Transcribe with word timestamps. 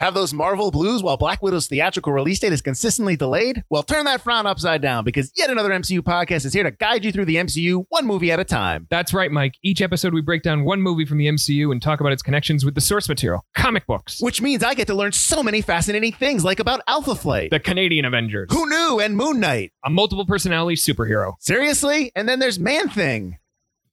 Have 0.00 0.14
those 0.14 0.32
Marvel 0.32 0.70
blues 0.70 1.02
while 1.02 1.16
Black 1.16 1.42
Widow's 1.42 1.66
theatrical 1.66 2.12
release 2.12 2.38
date 2.38 2.52
is 2.52 2.62
consistently 2.62 3.16
delayed? 3.16 3.64
Well, 3.68 3.82
turn 3.82 4.04
that 4.04 4.20
frown 4.20 4.46
upside 4.46 4.80
down 4.80 5.02
because 5.02 5.32
yet 5.34 5.50
another 5.50 5.70
MCU 5.70 6.02
podcast 6.02 6.44
is 6.44 6.52
here 6.52 6.62
to 6.62 6.70
guide 6.70 7.04
you 7.04 7.10
through 7.10 7.24
the 7.24 7.34
MCU 7.34 7.84
one 7.88 8.06
movie 8.06 8.30
at 8.30 8.38
a 8.38 8.44
time. 8.44 8.86
That's 8.90 9.12
right, 9.12 9.32
Mike. 9.32 9.54
Each 9.60 9.82
episode, 9.82 10.14
we 10.14 10.20
break 10.20 10.42
down 10.44 10.62
one 10.64 10.82
movie 10.82 11.04
from 11.04 11.18
the 11.18 11.26
MCU 11.26 11.72
and 11.72 11.82
talk 11.82 11.98
about 11.98 12.12
its 12.12 12.22
connections 12.22 12.64
with 12.64 12.76
the 12.76 12.80
source 12.80 13.08
material, 13.08 13.44
comic 13.56 13.88
books, 13.88 14.20
Which 14.22 14.40
means 14.40 14.62
I 14.62 14.74
get 14.74 14.86
to 14.86 14.94
learn 14.94 15.10
so 15.10 15.42
many 15.42 15.62
fascinating 15.62 16.12
things 16.12 16.44
like 16.44 16.60
about 16.60 16.80
Alpha 16.86 17.16
Flight. 17.16 17.50
the 17.50 17.58
Canadian 17.58 18.04
Avengers, 18.04 18.50
Who 18.52 18.68
knew? 18.68 19.00
And 19.00 19.16
Moon 19.16 19.40
Knight. 19.40 19.72
a 19.84 19.90
multiple 19.90 20.26
personality 20.26 20.76
superhero. 20.76 21.32
Seriously? 21.40 22.12
And 22.14 22.28
then 22.28 22.38
there's 22.38 22.60
Man 22.60 22.88
Thing. 22.88 23.38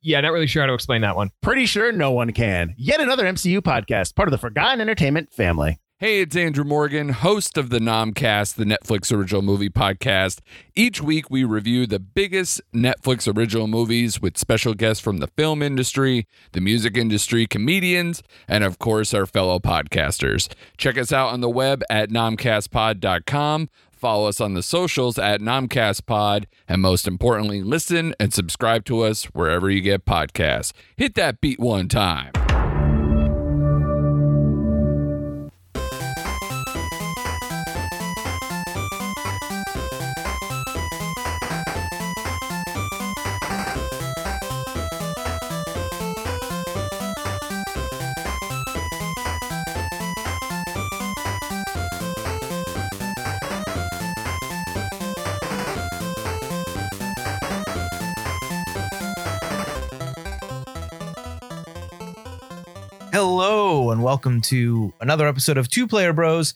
Yeah, 0.03 0.21
not 0.21 0.33
really 0.33 0.45
sure 0.45 0.61
how 0.61 0.67
to 0.67 0.73
explain 0.75 1.01
that 1.01 1.15
one. 1.15 1.31
Pretty 1.41 1.65
sure 1.65 1.91
no 1.91 2.11
one 2.11 2.31
can. 2.31 2.75
Yet 2.77 2.99
another 2.99 3.25
MCU 3.25 3.61
podcast, 3.61 4.13
part 4.15 4.27
of 4.27 4.31
the 4.31 4.37
Forgotten 4.37 4.79
Entertainment 4.79 5.33
family. 5.33 5.79
Hey, 5.98 6.20
it's 6.20 6.36
Andrew 6.36 6.66
Morgan, 6.66 7.07
host 7.07 7.57
of 7.57 7.69
the 7.69 7.79
Nomcast, 7.79 8.56
the 8.56 8.65
Netflix 8.65 9.18
original 9.18 9.42
movie 9.42 9.69
podcast. 9.69 10.42
Each 10.75 11.02
week, 11.02 11.29
we 11.29 11.46
review 11.46 11.88
the 11.88 12.00
biggest 12.00 12.60
Netflix 12.75 13.33
original 13.33 13.68
movies 13.68 14.21
with 14.21 14.38
special 14.38 14.74
guests 14.74 15.02
from 15.02 15.19
the 15.19 15.28
film 15.38 15.61
industry, 15.61 16.28
the 16.52 16.60
music 16.60 16.97
industry, 16.97 17.47
comedians, 17.47 18.21
and 18.46 18.66
of 18.66 18.78
course, 18.78 19.14
our 19.14 19.25
fellow 19.25 19.57
podcasters. 19.57 20.54
Check 20.75 20.97
us 20.97 21.14
out 21.14 21.32
on 21.32 21.39
the 21.39 21.50
web 21.50 21.82
at 21.89 22.10
nomcastpod.com. 22.10 23.69
Follow 23.93 24.27
us 24.27 24.41
on 24.41 24.54
the 24.54 24.64
socials 24.64 25.18
at 25.18 25.39
nomcastpod, 25.39 26.43
and 26.68 26.82
most 26.82 27.07
importantly, 27.07 27.64
listen 27.64 28.14
and 28.19 28.33
subscribe 28.33 28.83
to 28.83 29.00
us 29.00 29.24
wherever 29.27 29.69
you 29.69 29.80
get 29.80 30.04
podcasts. 30.04 30.74
Hit 30.97 31.16
that 31.16 31.39
beat 31.39 31.57
one 31.57 31.88
time. 31.88 32.33
Hello, 63.47 63.91
and 63.91 64.01
welcome 64.01 64.41
to 64.41 64.91
another 64.99 65.27
episode 65.27 65.55
of 65.55 65.69
Two 65.69 65.85
Player 65.85 66.13
Bros, 66.13 66.55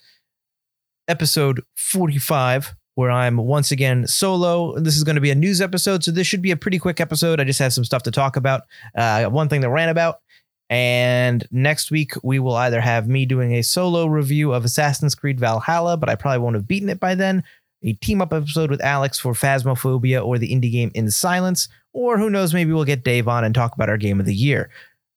episode 1.07 1.61
45, 1.75 2.73
where 2.95 3.11
I'm 3.11 3.37
once 3.37 3.71
again 3.71 4.07
solo. 4.07 4.75
This 4.79 4.97
is 4.97 5.03
going 5.03 5.13
to 5.13 5.21
be 5.21 5.29
a 5.29 5.35
news 5.35 5.61
episode, 5.61 6.03
so 6.03 6.09
this 6.09 6.25
should 6.25 6.41
be 6.41 6.49
a 6.49 6.57
pretty 6.57 6.79
quick 6.79 6.99
episode. 6.99 7.39
I 7.39 7.43
just 7.43 7.59
have 7.59 7.73
some 7.73 7.85
stuff 7.85 8.01
to 8.03 8.11
talk 8.11 8.37
about. 8.37 8.63
Uh, 8.95 9.25
one 9.25 9.49
thing 9.49 9.61
that 9.61 9.69
ran 9.69 9.89
about. 9.89 10.21
And 10.71 11.47
next 11.51 11.91
week, 11.91 12.13
we 12.23 12.39
will 12.39 12.55
either 12.55 12.81
have 12.81 13.07
me 13.07 13.27
doing 13.27 13.53
a 13.53 13.61
solo 13.61 14.07
review 14.07 14.51
of 14.51 14.65
Assassin's 14.65 15.13
Creed 15.13 15.39
Valhalla, 15.39 15.95
but 15.95 16.09
I 16.09 16.15
probably 16.15 16.39
won't 16.39 16.55
have 16.55 16.67
beaten 16.67 16.89
it 16.89 16.99
by 16.99 17.13
then, 17.13 17.43
a 17.83 17.93
team 17.93 18.19
up 18.19 18.33
episode 18.33 18.71
with 18.71 18.81
Alex 18.81 19.19
for 19.19 19.33
Phasmophobia 19.33 20.25
or 20.25 20.39
the 20.39 20.51
indie 20.51 20.71
game 20.71 20.89
In 20.95 21.11
Silence, 21.11 21.67
or 21.93 22.17
who 22.17 22.31
knows, 22.31 22.51
maybe 22.51 22.73
we'll 22.73 22.83
get 22.83 23.03
Dave 23.03 23.27
on 23.27 23.43
and 23.43 23.53
talk 23.53 23.75
about 23.75 23.89
our 23.89 23.97
game 23.97 24.19
of 24.19 24.25
the 24.25 24.33
year. 24.33 24.71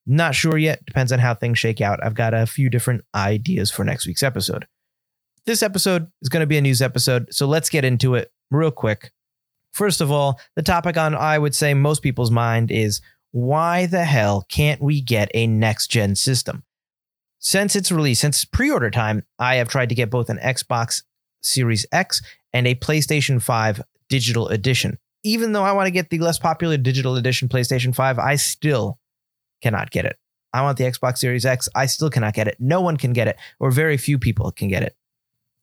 Not 0.07 0.35
sure 0.35 0.59
yet. 0.59 0.85
Depends 0.85 1.13
on 1.13 1.19
how 1.19 1.35
things 1.35 1.59
shake 1.59 1.81
out. 1.81 2.03
I've 2.05 2.15
got 2.15 2.35
a 2.35 2.47
few 2.47 2.69
different 2.69 3.05
ideas 3.15 3.71
for 3.71 3.85
next 3.85 4.07
week's 4.07 4.23
episode. 4.23 4.67
This 5.45 5.63
episode 5.63 6.11
is 6.21 6.29
going 6.29 6.41
to 6.43 6.47
be 6.47 6.59
a 6.59 6.63
news 6.63 6.83
episode, 6.83 7.33
so 7.33 7.47
let's 7.47 7.69
get 7.69 7.85
into 7.85 8.15
it 8.15 8.33
real 8.51 8.71
quick. 8.71 9.13
First 9.73 10.01
of 10.01 10.11
all, 10.11 10.39
the 10.55 10.63
topic 10.63 10.97
on 10.97 11.15
I 11.15 11.39
would 11.39 11.55
say 11.55 11.75
most 11.75 12.03
people's 12.03 12.31
mind 12.31 12.71
is 12.71 13.01
why 13.33 13.87
the 13.87 14.05
hell 14.05 14.45
can't 14.49 14.83
we 14.83 15.01
get 15.01 15.31
a 15.35 15.47
next 15.47 15.89
gen 15.89 16.15
system? 16.15 16.65
Since 17.39 17.75
its 17.75 17.91
release, 17.91 18.21
since 18.21 18.45
pre 18.45 18.71
order 18.71 18.91
time, 18.91 19.25
I 19.39 19.57
have 19.57 19.69
tried 19.69 19.89
to 19.89 19.95
get 19.95 20.11
both 20.11 20.31
an 20.31 20.39
Xbox 20.39 21.03
Series 21.43 21.87
X 21.91 22.23
and 22.53 22.67
a 22.67 22.75
PlayStation 22.77 23.43
5 23.43 23.83
digital 24.09 24.49
edition. 24.49 24.99
Even 25.25 25.53
though 25.53 25.65
I 25.65 25.73
want 25.73 25.87
to 25.87 25.93
get 25.93 26.11
the 26.11 26.19
less 26.19 26.39
popular 26.39 26.77
digital 26.77 27.17
edition 27.17 27.49
PlayStation 27.49 27.95
5, 27.95 28.19
I 28.19 28.37
still 28.37 28.99
cannot 29.63 29.91
get 29.91 30.05
it. 30.05 30.19
I 30.53 30.63
want 30.63 30.77
the 30.77 30.85
Xbox 30.85 31.19
Series 31.19 31.47
X. 31.47 31.69
I 31.75 31.87
still 31.87 32.11
cannot 32.11 32.35
get 32.35 32.49
it. 32.49 32.57
No 32.59 32.81
one 32.81 32.97
can 32.97 33.13
get 33.13 33.29
it, 33.29 33.37
or 33.59 33.71
very 33.71 33.97
few 33.97 34.19
people 34.19 34.51
can 34.53 34.69
get 34.69 34.83
it. 34.83 34.97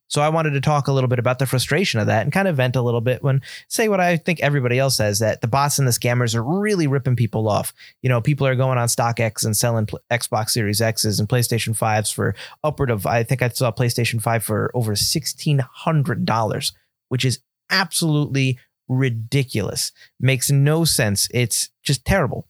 So 0.09 0.21
I 0.21 0.29
wanted 0.29 0.51
to 0.51 0.61
talk 0.61 0.87
a 0.87 0.91
little 0.91 1.07
bit 1.07 1.19
about 1.19 1.37
the 1.37 1.45
frustration 1.45 1.99
of 1.99 2.07
that 2.07 2.23
and 2.23 2.33
kind 2.33 2.47
of 2.47 2.55
vent 2.57 2.75
a 2.75 2.81
little 2.81 2.99
bit 2.99 3.21
when 3.21 3.43
say 3.67 3.89
what 3.89 3.99
I 3.99 4.17
think 4.17 4.39
everybody 4.39 4.79
else 4.79 4.97
says 4.97 5.19
that 5.19 5.41
the 5.41 5.47
bots 5.47 5.77
and 5.77 5.87
the 5.87 5.91
scammers 5.91 6.33
are 6.33 6.41
really 6.41 6.87
ripping 6.87 7.15
people 7.15 7.47
off. 7.47 7.73
You 8.01 8.09
know, 8.09 8.19
people 8.19 8.47
are 8.47 8.55
going 8.55 8.79
on 8.79 8.87
StockX 8.87 9.45
and 9.45 9.55
selling 9.55 9.85
Xbox 10.11 10.49
Series 10.49 10.81
X's 10.81 11.19
and 11.19 11.29
PlayStation 11.29 11.77
5s 11.77 12.11
for 12.11 12.33
upward 12.63 12.89
of 12.89 13.05
I 13.05 13.21
think 13.21 13.43
I 13.43 13.49
saw 13.49 13.71
PlayStation 13.71 14.19
5 14.19 14.43
for 14.43 14.71
over 14.73 14.95
$1600, 14.95 16.71
which 17.09 17.23
is 17.23 17.39
absolutely 17.69 18.57
ridiculous. 18.87 19.91
Makes 20.19 20.49
no 20.49 20.85
sense. 20.85 21.27
It's 21.31 21.69
just 21.83 22.03
terrible 22.03 22.48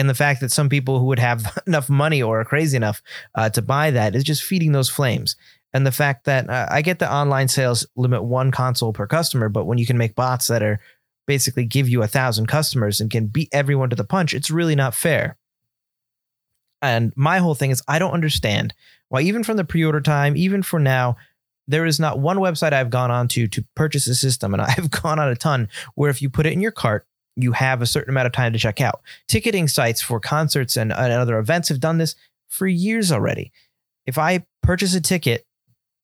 and 0.00 0.08
the 0.08 0.14
fact 0.14 0.40
that 0.40 0.50
some 0.50 0.70
people 0.70 0.98
who 0.98 1.04
would 1.06 1.18
have 1.18 1.58
enough 1.66 1.90
money 1.90 2.22
or 2.22 2.40
are 2.40 2.44
crazy 2.44 2.76
enough 2.76 3.02
uh, 3.34 3.50
to 3.50 3.60
buy 3.60 3.90
that 3.90 4.16
is 4.16 4.24
just 4.24 4.42
feeding 4.42 4.72
those 4.72 4.88
flames. 4.88 5.36
And 5.72 5.86
the 5.86 5.92
fact 5.92 6.24
that 6.24 6.48
uh, 6.48 6.66
I 6.70 6.82
get 6.82 6.98
the 6.98 7.12
online 7.12 7.48
sales 7.48 7.86
limit 7.96 8.24
one 8.24 8.50
console 8.50 8.92
per 8.92 9.06
customer, 9.06 9.48
but 9.50 9.66
when 9.66 9.78
you 9.78 9.86
can 9.86 9.98
make 9.98 10.16
bots 10.16 10.46
that 10.48 10.62
are 10.62 10.80
basically 11.26 11.66
give 11.66 11.88
you 11.88 12.02
a 12.02 12.08
thousand 12.08 12.46
customers 12.46 13.00
and 13.00 13.10
can 13.10 13.26
beat 13.26 13.50
everyone 13.52 13.90
to 13.90 13.96
the 13.96 14.04
punch, 14.04 14.32
it's 14.32 14.50
really 14.50 14.74
not 14.74 14.94
fair. 14.94 15.36
And 16.82 17.12
my 17.14 17.38
whole 17.38 17.54
thing 17.54 17.70
is 17.70 17.82
I 17.86 17.98
don't 17.98 18.12
understand 18.12 18.72
why 19.10 19.20
even 19.20 19.44
from 19.44 19.58
the 19.58 19.64
pre-order 19.64 20.00
time, 20.00 20.34
even 20.34 20.62
for 20.62 20.80
now, 20.80 21.16
there 21.68 21.84
is 21.84 22.00
not 22.00 22.18
one 22.18 22.38
website 22.38 22.72
I've 22.72 22.90
gone 22.90 23.10
on 23.10 23.28
to 23.28 23.46
to 23.48 23.64
purchase 23.76 24.08
a 24.08 24.14
system, 24.14 24.54
and 24.54 24.62
I've 24.62 24.90
gone 24.90 25.18
on 25.18 25.28
a 25.28 25.36
ton 25.36 25.68
where 25.94 26.10
if 26.10 26.22
you 26.22 26.30
put 26.30 26.46
it 26.46 26.54
in 26.54 26.60
your 26.60 26.72
cart, 26.72 27.06
you 27.42 27.52
have 27.52 27.82
a 27.82 27.86
certain 27.86 28.10
amount 28.10 28.26
of 28.26 28.32
time 28.32 28.52
to 28.52 28.58
check 28.58 28.80
out. 28.80 29.00
Ticketing 29.28 29.68
sites 29.68 30.00
for 30.00 30.20
concerts 30.20 30.76
and, 30.76 30.92
and 30.92 31.12
other 31.12 31.38
events 31.38 31.68
have 31.68 31.80
done 31.80 31.98
this 31.98 32.14
for 32.48 32.66
years 32.66 33.12
already. 33.12 33.52
If 34.06 34.18
I 34.18 34.44
purchase 34.62 34.94
a 34.94 35.00
ticket, 35.00 35.46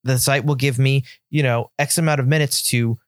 the 0.04 0.18
site 0.18 0.44
will 0.44 0.54
give 0.54 0.78
me, 0.78 1.04
you 1.30 1.42
know, 1.42 1.70
X 1.78 1.98
amount 1.98 2.20
of 2.20 2.26
minutes 2.26 2.62
to 2.70 2.98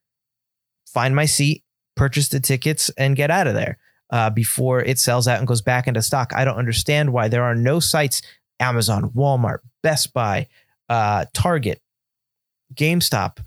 find 0.87 1.15
my 1.15 1.27
seat, 1.27 1.63
purchase 1.97 2.29
the 2.29 2.41
tickets, 2.41 2.91
and 2.99 3.17
get 3.17 3.31
out 3.31 3.47
of 3.47 3.55
there 3.55 3.79
uh, 4.11 4.31
before 4.31 4.83
it 4.83 4.99
sells 4.99 5.29
out 5.29 5.39
and 5.39 5.47
goes 5.47 5.63
back 5.63 5.87
into 5.87 6.03
stock. 6.03 6.33
I 6.35 6.45
don't 6.45 6.57
understand 6.57 7.13
why 7.13 7.29
there 7.29 7.45
are 7.45 7.55
no 7.55 7.81
sites 7.81 8.23
Amazon, 8.61 9.11
Walmart, 9.11 9.59
Best 9.83 10.13
Buy, 10.13 10.49
uh, 10.89 11.27
Target, 11.33 11.81
GameStop, 12.75 13.39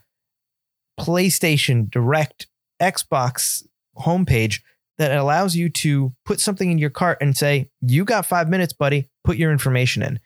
PlayStation, 1.00 1.90
Direct, 1.90 2.48
Xbox 2.82 3.66
homepage 3.98 4.62
that 4.98 5.18
allows 5.18 5.56
you 5.56 5.70
to 5.70 6.14
put 6.26 6.40
something 6.40 6.70
in 6.70 6.78
your 6.78 6.90
cart 6.90 7.18
and 7.22 7.36
say, 7.36 7.70
You 7.82 8.06
got 8.06 8.26
five 8.26 8.50
minutes, 8.50 8.74
buddy, 8.74 9.10
put 9.24 9.38
your 9.38 9.52
information 9.52 10.04
in. 10.04 10.20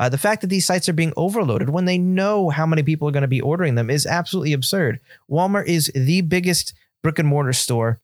Uh, 0.00 0.08
the 0.08 0.18
fact 0.18 0.40
that 0.40 0.48
these 0.48 0.66
sites 0.66 0.88
are 0.88 0.94
being 0.94 1.12
overloaded 1.16 1.68
when 1.68 1.84
they 1.84 1.98
know 1.98 2.48
how 2.48 2.66
many 2.66 2.82
people 2.82 3.06
are 3.06 3.12
going 3.12 3.22
to 3.22 3.28
be 3.28 3.40
ordering 3.40 3.74
them 3.74 3.90
is 3.90 4.06
absolutely 4.06 4.52
absurd. 4.52 5.00
Walmart 5.30 5.66
is 5.66 5.92
the 5.94 6.22
biggest 6.22 6.74
brick 7.02 7.18
and 7.18 7.28
mortar 7.28 7.52
store 7.52 8.00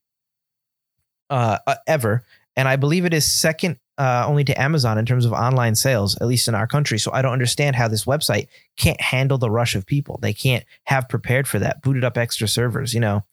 uh, 1.30 1.58
ever. 1.86 2.24
And 2.56 2.68
I 2.68 2.76
believe 2.76 3.04
it 3.04 3.14
is 3.14 3.30
second 3.30 3.78
uh, 3.96 4.24
only 4.28 4.44
to 4.44 4.60
Amazon 4.60 4.98
in 4.98 5.06
terms 5.06 5.24
of 5.24 5.32
online 5.32 5.74
sales, 5.74 6.16
at 6.20 6.26
least 6.26 6.46
in 6.46 6.54
our 6.54 6.66
country. 6.66 6.98
So 6.98 7.12
I 7.12 7.22
don't 7.22 7.32
understand 7.32 7.74
how 7.74 7.88
this 7.88 8.04
website 8.04 8.48
can't 8.76 9.00
handle 9.00 9.38
the 9.38 9.50
rush 9.50 9.74
of 9.74 9.86
people. 9.86 10.18
They 10.20 10.32
can't 10.32 10.64
have 10.84 11.08
prepared 11.08 11.48
for 11.48 11.58
that, 11.58 11.82
booted 11.82 12.04
up 12.04 12.16
extra 12.16 12.46
servers, 12.46 12.94
you 12.94 13.00
know 13.00 13.24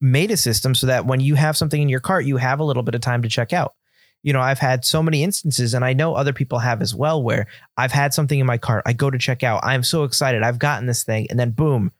made 0.00 0.30
a 0.30 0.36
system 0.36 0.74
so 0.74 0.86
that 0.86 1.06
when 1.06 1.20
you 1.20 1.34
have 1.34 1.56
something 1.56 1.80
in 1.80 1.88
your 1.88 2.00
cart, 2.00 2.24
you 2.24 2.36
have 2.36 2.60
a 2.60 2.64
little 2.64 2.82
bit 2.82 2.94
of 2.94 3.00
time 3.00 3.22
to 3.22 3.28
check 3.28 3.52
out. 3.52 3.74
You 4.22 4.32
know, 4.32 4.40
I've 4.40 4.58
had 4.58 4.84
so 4.84 5.02
many 5.02 5.22
instances, 5.22 5.74
and 5.74 5.84
I 5.84 5.92
know 5.92 6.14
other 6.14 6.32
people 6.32 6.58
have 6.58 6.80
as 6.80 6.94
well, 6.94 7.22
where 7.22 7.46
I've 7.76 7.92
had 7.92 8.14
something 8.14 8.38
in 8.38 8.46
my 8.46 8.56
cart. 8.56 8.82
I 8.86 8.94
go 8.94 9.10
to 9.10 9.18
check 9.18 9.42
out. 9.42 9.60
I'm 9.62 9.82
so 9.82 10.04
excited. 10.04 10.42
I've 10.42 10.58
gotten 10.58 10.86
this 10.86 11.04
thing. 11.04 11.26
And 11.28 11.38
then 11.38 11.50
boom, 11.50 11.92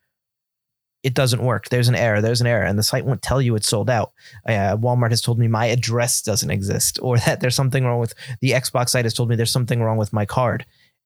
it 1.04 1.12
doesn't 1.12 1.42
work. 1.42 1.68
There's 1.68 1.88
an 1.88 1.94
error. 1.94 2.22
There's 2.22 2.40
an 2.40 2.46
error. 2.46 2.64
And 2.64 2.78
the 2.78 2.82
site 2.82 3.04
won't 3.04 3.20
tell 3.20 3.42
you 3.42 3.54
it's 3.54 3.68
sold 3.68 3.90
out. 3.90 4.12
Uh, 4.48 4.76
Walmart 4.78 5.10
has 5.10 5.20
told 5.20 5.38
me 5.38 5.46
my 5.46 5.66
address 5.66 6.22
doesn't 6.22 6.50
exist 6.50 6.98
or 7.02 7.18
that 7.26 7.40
there's 7.40 7.54
something 7.54 7.84
wrong 7.84 8.00
with 8.00 8.14
the 8.40 8.52
Xbox 8.52 8.88
site 8.88 9.04
has 9.04 9.14
told 9.14 9.28
me 9.28 9.36
there's 9.36 9.50
something 9.50 9.82
wrong 9.82 9.98
with 9.98 10.14
my 10.14 10.24
card. 10.24 10.64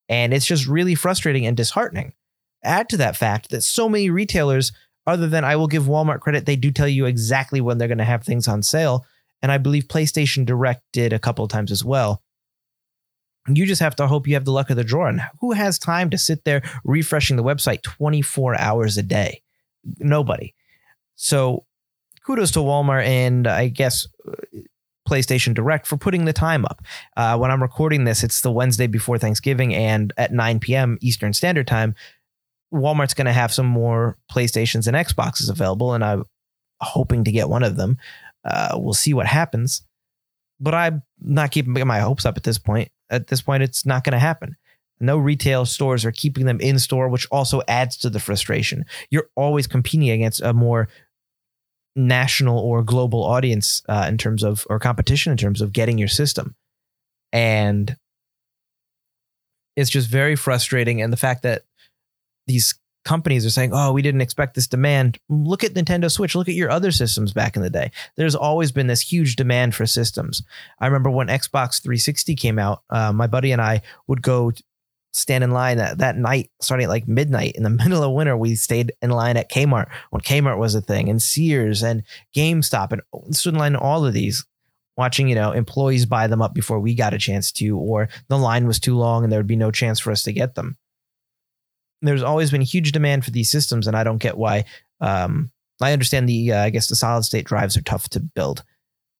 And 0.08 0.32
it's 0.32 0.46
just 0.46 0.69
really 0.69 0.94
frustrating 0.94 1.46
and 1.46 1.56
disheartening. 1.56 2.12
Add 2.62 2.88
to 2.90 2.96
that 2.99 3.17
fact 3.17 3.50
that 3.50 3.62
so 3.62 3.88
many 3.88 4.08
retailers 4.08 4.73
other 5.08 5.26
than 5.26 5.44
I 5.44 5.56
will 5.56 5.66
give 5.66 5.84
Walmart 5.84 6.20
credit, 6.20 6.46
they 6.46 6.56
do 6.56 6.70
tell 6.70 6.88
you 6.88 7.06
exactly 7.06 7.60
when 7.60 7.78
they're 7.78 7.88
going 7.88 7.99
to 7.99 8.05
have 8.05 8.22
things 8.22 8.46
on 8.46 8.62
sale. 8.62 9.06
And 9.40 9.50
I 9.50 9.58
believe 9.58 9.84
PlayStation 9.88 10.44
Direct 10.44 10.82
did 10.93 11.12
a 11.12 11.19
couple 11.19 11.44
of 11.44 11.50
times 11.50 11.70
as 11.70 11.84
well. 11.84 12.22
You 13.49 13.64
just 13.64 13.81
have 13.81 13.96
to 13.96 14.06
hope 14.06 14.26
you 14.26 14.34
have 14.34 14.44
the 14.44 14.52
luck 14.52 14.69
of 14.69 14.76
the 14.76 14.84
draw. 14.84 15.06
And 15.06 15.22
who 15.40 15.52
has 15.52 15.78
time 15.78 16.10
to 16.10 16.19
sit 16.19 16.44
there 16.44 16.62
refreshing 16.84 17.37
the 17.37 17.44
website 17.44 17.82
24 17.82 18.60
hours 18.60 18.99
a 18.99 19.02
day? 19.02 19.43
Nobody. 19.99 20.55
So 21.16 21.64
kudos 22.26 22.50
to 22.52 22.58
Walmart 22.58 23.06
and 23.06 23.46
I 23.46 23.69
guess 23.69 24.06
PlayStation 25.08 25.54
Direct 25.54 25.87
for 25.87 25.96
putting 25.96 26.26
the 26.26 26.32
time 26.32 26.66
up. 26.66 26.82
Uh, 27.16 27.38
when 27.38 27.50
I'm 27.50 27.62
recording 27.62 28.04
this, 28.04 28.22
it's 28.22 28.43
the 28.43 28.52
Wednesday 28.52 28.87
before 28.87 29.19
Thanksgiving, 29.19 29.75
and 29.75 30.12
at 30.19 30.32
9 30.32 30.61
p.m. 30.61 30.99
Eastern 31.00 31.32
Standard 31.32 31.66
Time, 31.66 31.94
Walmart's 32.72 33.14
going 33.14 33.26
to 33.26 33.32
have 33.32 33.52
some 33.52 33.66
more 33.66 34.16
PlayStations 34.30 34.86
and 34.86 34.96
Xboxes 34.96 35.50
available, 35.50 35.94
and 35.94 36.04
I'm 36.04 36.24
hoping 36.80 37.24
to 37.24 37.32
get 37.32 37.48
one 37.48 37.62
of 37.62 37.76
them. 37.76 37.98
Uh, 38.44 38.76
we'll 38.76 38.94
see 38.94 39.14
what 39.14 39.26
happens, 39.26 39.82
but 40.60 40.74
I'm 40.74 41.02
not 41.20 41.50
keeping 41.50 41.74
my 41.86 42.00
hopes 42.00 42.26
up 42.26 42.36
at 42.36 42.44
this 42.44 42.58
point. 42.58 42.90
At 43.10 43.28
this 43.28 43.42
point, 43.42 43.62
it's 43.62 43.86
not 43.86 44.04
going 44.04 44.12
to 44.12 44.18
happen. 44.18 44.56
No 45.00 45.16
retail 45.16 45.64
stores 45.64 46.04
are 46.04 46.12
keeping 46.12 46.44
them 46.46 46.60
in 46.60 46.78
store, 46.78 47.08
which 47.08 47.26
also 47.30 47.62
adds 47.68 47.96
to 47.98 48.10
the 48.10 48.20
frustration. 48.20 48.84
You're 49.10 49.30
always 49.36 49.66
competing 49.66 50.10
against 50.10 50.42
a 50.42 50.52
more 50.52 50.88
national 51.96 52.58
or 52.58 52.82
global 52.82 53.24
audience 53.24 53.82
uh, 53.88 54.06
in 54.08 54.18
terms 54.18 54.42
of 54.42 54.66
or 54.70 54.78
competition 54.78 55.32
in 55.32 55.38
terms 55.38 55.60
of 55.60 55.72
getting 55.72 55.98
your 55.98 56.08
system 56.08 56.54
and 57.32 57.96
it's 59.76 59.90
just 59.90 60.08
very 60.08 60.36
frustrating 60.36 61.02
and 61.02 61.12
the 61.12 61.16
fact 61.16 61.42
that 61.42 61.62
these 62.48 62.78
companies 63.04 63.46
are 63.46 63.50
saying 63.50 63.70
oh 63.72 63.92
we 63.92 64.02
didn't 64.02 64.20
expect 64.20 64.54
this 64.54 64.66
demand 64.66 65.18
look 65.28 65.64
at 65.64 65.72
nintendo 65.72 66.10
switch 66.10 66.34
look 66.34 66.48
at 66.48 66.54
your 66.54 66.70
other 66.70 66.90
systems 66.90 67.32
back 67.32 67.56
in 67.56 67.62
the 67.62 67.70
day 67.70 67.90
there's 68.16 68.34
always 68.34 68.72
been 68.72 68.88
this 68.88 69.00
huge 69.00 69.36
demand 69.36 69.74
for 69.74 69.86
systems 69.86 70.42
i 70.80 70.86
remember 70.86 71.08
when 71.08 71.28
xbox 71.28 71.80
360 71.80 72.34
came 72.34 72.58
out 72.58 72.82
uh, 72.90 73.12
my 73.12 73.26
buddy 73.26 73.52
and 73.52 73.62
i 73.62 73.80
would 74.08 74.20
go 74.20 74.52
stand 75.12 75.44
in 75.44 75.50
line 75.50 75.78
that, 75.78 75.98
that 75.98 76.16
night, 76.16 76.50
starting 76.60 76.84
at 76.84 76.90
like 76.90 77.08
midnight 77.08 77.52
in 77.56 77.62
the 77.62 77.70
middle 77.84 78.02
of 78.02 78.12
winter. 78.12 78.36
We 78.36 78.54
stayed 78.54 78.92
in 79.02 79.10
line 79.10 79.36
at 79.36 79.50
Kmart 79.50 79.88
when 80.10 80.22
Kmart 80.22 80.58
was 80.58 80.74
a 80.74 80.80
thing, 80.80 81.08
and 81.08 81.20
Sears 81.20 81.82
and 81.82 82.02
GameStop, 82.34 82.92
and 82.92 83.36
stood 83.36 83.54
in 83.54 83.60
line 83.60 83.74
in 83.74 83.80
all 83.80 84.06
of 84.06 84.14
these, 84.14 84.44
watching 84.96 85.28
you 85.28 85.34
know 85.34 85.52
employees 85.52 86.06
buy 86.06 86.26
them 86.26 86.42
up 86.42 86.54
before 86.54 86.80
we 86.80 86.94
got 86.94 87.14
a 87.14 87.18
chance 87.18 87.52
to, 87.52 87.76
or 87.76 88.08
the 88.28 88.38
line 88.38 88.66
was 88.66 88.80
too 88.80 88.96
long 88.96 89.24
and 89.24 89.32
there 89.32 89.40
would 89.40 89.46
be 89.46 89.56
no 89.56 89.70
chance 89.70 89.98
for 90.00 90.10
us 90.10 90.22
to 90.24 90.32
get 90.32 90.54
them. 90.54 90.76
There's 92.00 92.22
always 92.22 92.50
been 92.50 92.60
huge 92.60 92.92
demand 92.92 93.24
for 93.24 93.30
these 93.30 93.50
systems, 93.50 93.86
and 93.86 93.96
I 93.96 94.04
don't 94.04 94.18
get 94.18 94.36
why. 94.36 94.64
Um, 95.00 95.50
I 95.80 95.92
understand 95.92 96.28
the 96.28 96.52
uh, 96.52 96.62
I 96.62 96.70
guess 96.70 96.88
the 96.88 96.96
solid 96.96 97.24
state 97.24 97.46
drives 97.46 97.76
are 97.76 97.82
tough 97.82 98.08
to 98.10 98.20
build, 98.20 98.64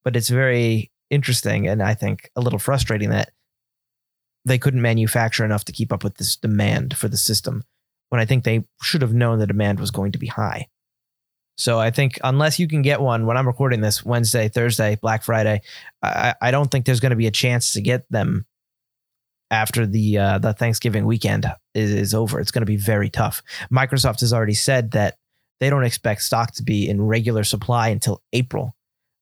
but 0.05 0.17
it's 0.17 0.29
very 0.29 0.91
interesting 1.11 1.67
and 1.67 1.83
I 1.83 1.95
think 1.95 2.31
a 2.37 2.41
little 2.41 2.59
frustrating 2.59 3.11
that 3.11 3.31
they 4.45 4.59
couldn't 4.59 4.83
manufacture 4.83 5.45
enough 5.45 5.65
to 5.67 5.73
keep 5.73 5.93
up 5.93 6.05
with 6.05 6.17
this 6.17 6.37
demand 6.37 6.97
for 6.97 7.09
the 7.09 7.17
system 7.17 7.65
when 8.09 8.21
I 8.21 8.25
think 8.25 8.45
they 8.45 8.65
should 8.83 9.03
have 9.03 9.13
known 9.13 9.39
the 9.39 9.47
demand 9.47 9.81
was 9.81 9.91
going 9.91 10.13
to 10.13 10.19
be 10.19 10.27
high. 10.27 10.69
So 11.57 11.79
I 11.79 11.91
think 11.91 12.19
unless 12.23 12.59
you 12.59 12.69
can 12.69 12.83
get 12.83 13.01
one 13.01 13.27
when 13.27 13.37
I'm 13.37 13.47
recording 13.47 13.81
this 13.81 14.05
Wednesday, 14.05 14.49
Thursday, 14.49 14.97
Black 14.97 15.25
Friday, 15.25 15.61
I, 16.03 16.35
I 16.41 16.51
don't 16.51 16.71
think 16.71 16.87
there's 16.87 17.01
going 17.01 17.11
to 17.11 17.17
be 17.17 17.27
a 17.27 17.33
chance 17.33 17.73
to 17.73 17.81
get 17.81 18.11
them 18.11 18.47
after 19.51 19.87
the 19.87 20.19
uh, 20.19 20.39
the 20.39 20.53
Thanksgiving 20.53 21.07
weekend 21.07 21.47
is, 21.75 21.91
is 21.91 22.15
over. 22.15 22.41
It's 22.41 22.51
going 22.51 22.63
to 22.63 22.67
be 22.67 22.77
very 22.77 23.11
tough. 23.11 23.43
Microsoft 23.71 24.21
has 24.21 24.33
already 24.33 24.55
said 24.55 24.93
that 24.93 25.17
they 25.61 25.71
don't 25.71 25.85
expect 25.85 26.23
stock 26.23 26.53
to 26.55 26.63
be 26.63 26.89
in 26.89 27.03
regular 27.03 27.45
supply 27.45 27.89
until 27.89 28.23
April, 28.33 28.77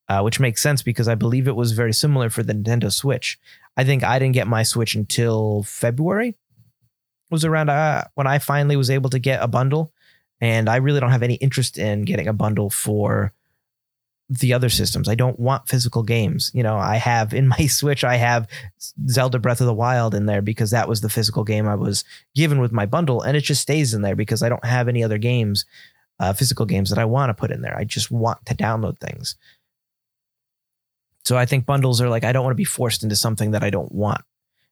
uh, 0.08 0.20
which 0.20 0.40
makes 0.40 0.62
sense 0.62 0.82
because 0.82 1.08
I 1.08 1.14
believe 1.14 1.48
it 1.48 1.56
was 1.56 1.72
very 1.72 1.92
similar 1.92 2.30
for 2.30 2.42
the 2.42 2.52
Nintendo 2.52 2.92
Switch. 2.92 3.38
I 3.76 3.84
think 3.84 4.04
I 4.04 4.18
didn't 4.18 4.34
get 4.34 4.46
my 4.46 4.62
Switch 4.62 4.94
until 4.94 5.62
February. 5.62 6.28
It 6.28 6.36
was 7.30 7.44
around 7.44 7.70
uh, 7.70 8.04
when 8.14 8.26
I 8.26 8.38
finally 8.38 8.76
was 8.76 8.90
able 8.90 9.10
to 9.10 9.18
get 9.18 9.42
a 9.42 9.48
bundle, 9.48 9.92
and 10.40 10.68
I 10.68 10.76
really 10.76 11.00
don't 11.00 11.10
have 11.10 11.22
any 11.22 11.34
interest 11.34 11.78
in 11.78 12.02
getting 12.02 12.28
a 12.28 12.32
bundle 12.32 12.70
for 12.70 13.32
the 14.28 14.52
other 14.52 14.68
systems. 14.68 15.08
I 15.08 15.14
don't 15.14 15.38
want 15.38 15.68
physical 15.68 16.02
games. 16.02 16.50
You 16.52 16.62
know, 16.62 16.76
I 16.76 16.96
have 16.96 17.32
in 17.32 17.48
my 17.48 17.66
Switch, 17.66 18.04
I 18.04 18.16
have 18.16 18.48
Zelda 19.08 19.38
Breath 19.38 19.60
of 19.60 19.66
the 19.66 19.74
Wild 19.74 20.14
in 20.14 20.26
there 20.26 20.42
because 20.42 20.70
that 20.72 20.88
was 20.88 21.00
the 21.00 21.08
physical 21.08 21.44
game 21.44 21.68
I 21.68 21.76
was 21.76 22.04
given 22.34 22.60
with 22.60 22.72
my 22.72 22.86
bundle, 22.86 23.22
and 23.22 23.36
it 23.36 23.42
just 23.42 23.62
stays 23.62 23.94
in 23.94 24.02
there 24.02 24.16
because 24.16 24.42
I 24.42 24.48
don't 24.48 24.64
have 24.64 24.88
any 24.88 25.04
other 25.04 25.18
games, 25.18 25.64
uh, 26.18 26.32
physical 26.32 26.66
games 26.66 26.90
that 26.90 26.98
I 26.98 27.04
want 27.04 27.30
to 27.30 27.34
put 27.34 27.50
in 27.50 27.62
there. 27.62 27.76
I 27.76 27.84
just 27.84 28.10
want 28.10 28.44
to 28.46 28.54
download 28.54 28.98
things. 28.98 29.36
So 31.24 31.36
I 31.36 31.46
think 31.46 31.66
bundles 31.66 32.00
are 32.00 32.08
like, 32.08 32.24
I 32.24 32.32
don't 32.32 32.44
want 32.44 32.52
to 32.52 32.56
be 32.56 32.64
forced 32.64 33.02
into 33.02 33.16
something 33.16 33.50
that 33.50 33.64
I 33.64 33.70
don't 33.70 33.90
want. 33.90 34.22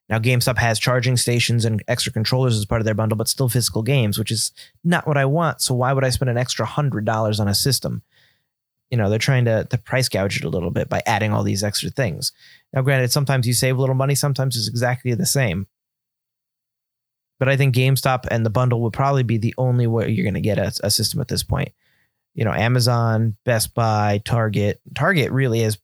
Now, 0.07 0.19
GameStop 0.19 0.57
has 0.57 0.79
charging 0.79 1.17
stations 1.17 1.65
and 1.65 1.83
extra 1.87 2.13
controllers 2.13 2.55
as 2.55 2.65
part 2.65 2.79
of 2.79 2.85
their 2.85 2.93
bundle, 2.93 3.17
but 3.17 3.27
still 3.27 3.49
physical 3.49 3.81
games, 3.81 4.19
which 4.19 4.31
is 4.31 4.51
not 4.83 5.07
what 5.07 5.17
I 5.17 5.25
want. 5.25 5.61
So 5.61 5.73
why 5.73 5.93
would 5.93 6.03
I 6.03 6.09
spend 6.09 6.29
an 6.29 6.37
extra 6.37 6.65
hundred 6.65 7.05
dollars 7.05 7.39
on 7.39 7.47
a 7.47 7.55
system? 7.55 8.03
You 8.91 8.97
know, 8.97 9.09
they're 9.09 9.19
trying 9.19 9.45
to, 9.45 9.65
to 9.65 9.77
price 9.77 10.09
gouge 10.09 10.37
it 10.37 10.43
a 10.45 10.49
little 10.49 10.71
bit 10.71 10.89
by 10.89 11.01
adding 11.05 11.31
all 11.33 11.43
these 11.43 11.63
extra 11.63 11.89
things. 11.89 12.31
Now, 12.71 12.81
granted, 12.81 13.11
sometimes 13.11 13.47
you 13.47 13.53
save 13.53 13.77
a 13.77 13.79
little 13.79 13.95
money, 13.95 14.15
sometimes 14.15 14.55
it's 14.55 14.67
exactly 14.67 15.13
the 15.13 15.25
same. 15.25 15.67
But 17.39 17.49
I 17.49 17.57
think 17.57 17.75
GameStop 17.75 18.25
and 18.29 18.45
the 18.45 18.49
bundle 18.49 18.81
would 18.81 18.93
probably 18.93 19.23
be 19.23 19.37
the 19.37 19.55
only 19.57 19.87
way 19.87 20.09
you're 20.09 20.23
going 20.23 20.35
to 20.35 20.41
get 20.41 20.57
a, 20.57 20.71
a 20.83 20.91
system 20.91 21.19
at 21.19 21.27
this 21.27 21.43
point. 21.43 21.71
You 22.33 22.45
know, 22.45 22.53
Amazon, 22.53 23.35
Best 23.43 23.73
Buy, 23.73 24.21
Target. 24.23 24.79
Target 24.93 25.31
really 25.31 25.61
has 25.61 25.77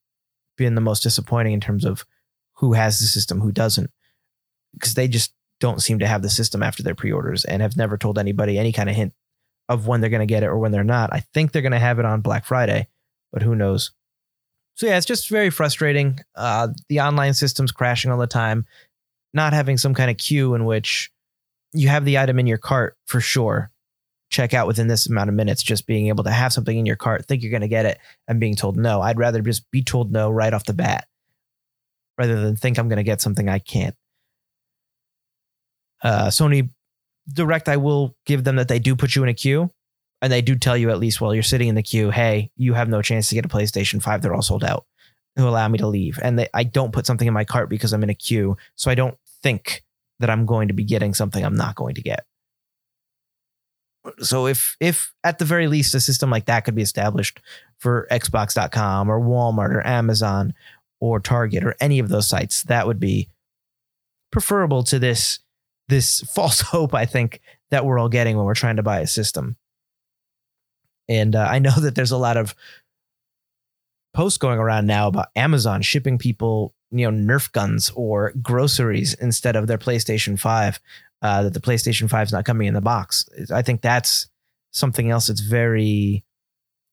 been 0.57 0.75
the 0.75 0.81
most 0.81 1.01
disappointing 1.01 1.53
in 1.53 1.59
terms 1.59 1.85
of 1.85 2.05
who 2.53 2.73
has 2.73 2.99
the 2.99 3.05
system, 3.05 3.41
who 3.41 3.51
doesn't, 3.51 3.89
because 4.73 4.93
they 4.93 5.07
just 5.07 5.33
don't 5.59 5.81
seem 5.81 5.99
to 5.99 6.07
have 6.07 6.21
the 6.21 6.29
system 6.29 6.61
after 6.63 6.83
their 6.83 6.95
pre-orders 6.95 7.45
and 7.45 7.61
have 7.61 7.77
never 7.77 7.97
told 7.97 8.17
anybody 8.17 8.57
any 8.57 8.71
kind 8.71 8.89
of 8.89 8.95
hint 8.95 9.13
of 9.71 9.87
when 9.87 10.01
they're 10.01 10.09
going 10.09 10.19
to 10.19 10.25
get 10.25 10.43
it 10.43 10.47
or 10.47 10.57
when 10.57 10.71
they're 10.71 10.83
not. 10.83 11.13
I 11.13 11.21
think 11.33 11.51
they're 11.51 11.61
going 11.61 11.71
to 11.71 11.79
have 11.79 11.97
it 11.97 12.05
on 12.05 12.21
Black 12.21 12.45
Friday, 12.45 12.87
but 13.31 13.41
who 13.41 13.55
knows? 13.55 13.91
So 14.75 14.85
yeah, 14.85 14.97
it's 14.97 15.05
just 15.05 15.29
very 15.29 15.49
frustrating. 15.49 16.19
Uh, 16.35 16.69
the 16.89 17.01
online 17.01 17.33
system's 17.33 17.71
crashing 17.71 18.11
all 18.11 18.17
the 18.17 18.27
time. 18.27 18.65
Not 19.33 19.53
having 19.53 19.77
some 19.77 19.93
kind 19.93 20.11
of 20.11 20.17
queue 20.17 20.55
in 20.55 20.65
which 20.65 21.09
you 21.71 21.87
have 21.87 22.03
the 22.03 22.17
item 22.17 22.37
in 22.37 22.47
your 22.47 22.57
cart 22.57 22.97
for 23.05 23.21
sure, 23.21 23.71
check 24.29 24.53
out 24.53 24.67
within 24.67 24.87
this 24.87 25.07
amount 25.07 25.29
of 25.29 25.35
minutes, 25.35 25.63
just 25.63 25.87
being 25.87 26.07
able 26.07 26.25
to 26.25 26.31
have 26.31 26.51
something 26.51 26.77
in 26.77 26.85
your 26.85 26.97
cart, 26.97 27.25
think 27.25 27.41
you're 27.41 27.51
going 27.51 27.61
to 27.61 27.67
get 27.69 27.85
it, 27.85 27.97
and 28.27 28.41
being 28.41 28.55
told 28.55 28.75
no. 28.75 29.01
I'd 29.01 29.17
rather 29.17 29.41
just 29.41 29.69
be 29.71 29.81
told 29.81 30.11
no 30.11 30.29
right 30.29 30.53
off 30.53 30.65
the 30.65 30.73
bat 30.73 31.07
rather 32.17 32.41
than 32.41 32.57
think 32.57 32.77
I'm 32.77 32.89
going 32.89 32.97
to 32.97 33.03
get 33.03 33.21
something 33.21 33.47
I 33.47 33.59
can't. 33.59 33.95
Uh, 36.03 36.27
Sony 36.27 36.69
Direct, 37.33 37.69
I 37.69 37.77
will 37.77 38.15
give 38.25 38.43
them 38.43 38.57
that 38.57 38.67
they 38.67 38.79
do 38.79 38.95
put 38.95 39.15
you 39.15 39.23
in 39.23 39.29
a 39.29 39.33
queue 39.33 39.69
and 40.21 40.31
they 40.31 40.41
do 40.41 40.55
tell 40.55 40.77
you 40.77 40.89
at 40.89 40.99
least 40.99 41.21
while 41.21 41.33
you're 41.33 41.43
sitting 41.43 41.67
in 41.67 41.75
the 41.75 41.83
queue, 41.83 42.09
hey, 42.11 42.51
you 42.55 42.73
have 42.73 42.89
no 42.89 43.01
chance 43.01 43.29
to 43.29 43.35
get 43.35 43.45
a 43.45 43.49
PlayStation 43.49 44.01
5. 44.01 44.21
They're 44.21 44.33
all 44.33 44.41
sold 44.41 44.63
out 44.63 44.85
to 45.37 45.47
allow 45.47 45.67
me 45.67 45.77
to 45.79 45.87
leave. 45.87 46.19
And 46.21 46.37
they, 46.37 46.47
I 46.53 46.63
don't 46.63 46.91
put 46.91 47.05
something 47.05 47.27
in 47.27 47.33
my 47.33 47.45
cart 47.45 47.69
because 47.69 47.93
I'm 47.93 48.03
in 48.03 48.09
a 48.09 48.15
queue. 48.15 48.57
So 48.75 48.91
I 48.91 48.95
don't 48.95 49.17
think 49.41 49.83
that 50.19 50.29
I'm 50.29 50.45
going 50.45 50.67
to 50.67 50.73
be 50.73 50.83
getting 50.83 51.13
something 51.13 51.43
I'm 51.43 51.55
not 51.55 51.75
going 51.75 51.95
to 51.95 52.01
get 52.01 52.25
so 54.19 54.47
if 54.47 54.75
if 54.79 55.13
at 55.23 55.39
the 55.39 55.45
very 55.45 55.67
least 55.67 55.93
a 55.93 55.99
system 55.99 56.29
like 56.29 56.45
that 56.45 56.65
could 56.65 56.75
be 56.75 56.81
established 56.81 57.39
for 57.77 58.07
xbox.com 58.11 59.09
or 59.09 59.19
walmart 59.19 59.73
or 59.73 59.85
amazon 59.85 60.53
or 60.99 61.19
target 61.19 61.63
or 61.63 61.75
any 61.79 61.99
of 61.99 62.09
those 62.09 62.27
sites 62.27 62.63
that 62.63 62.87
would 62.87 62.99
be 62.99 63.29
preferable 64.31 64.83
to 64.83 64.97
this 64.97 65.39
this 65.91 66.21
false 66.33 66.61
hope 66.61 66.95
i 66.95 67.05
think 67.05 67.39
that 67.69 67.85
we're 67.85 67.99
all 67.99 68.09
getting 68.09 68.35
when 68.35 68.45
we're 68.45 68.55
trying 68.55 68.77
to 68.77 68.83
buy 68.83 68.99
a 68.99 69.07
system 69.07 69.55
and 71.07 71.35
uh, 71.35 71.47
i 71.49 71.59
know 71.59 71.79
that 71.79 71.93
there's 71.93 72.11
a 72.11 72.17
lot 72.17 72.37
of 72.37 72.55
posts 74.13 74.39
going 74.39 74.57
around 74.57 74.87
now 74.87 75.07
about 75.07 75.27
amazon 75.35 75.81
shipping 75.83 76.17
people 76.17 76.73
you 76.91 77.09
know 77.09 77.15
nerf 77.33 77.51
guns 77.51 77.91
or 77.95 78.33
groceries 78.41 79.13
instead 79.15 79.55
of 79.55 79.67
their 79.67 79.77
playstation 79.77 80.39
5 80.39 80.79
uh, 81.21 81.43
that 81.43 81.53
the 81.53 81.61
PlayStation 81.61 82.09
5 82.09 82.27
is 82.27 82.33
not 82.33 82.45
coming 82.45 82.67
in 82.67 82.73
the 82.73 82.81
box. 82.81 83.29
I 83.53 83.61
think 83.61 83.81
that's 83.81 84.27
something 84.71 85.11
else 85.11 85.27
that's 85.27 85.41
very 85.41 86.23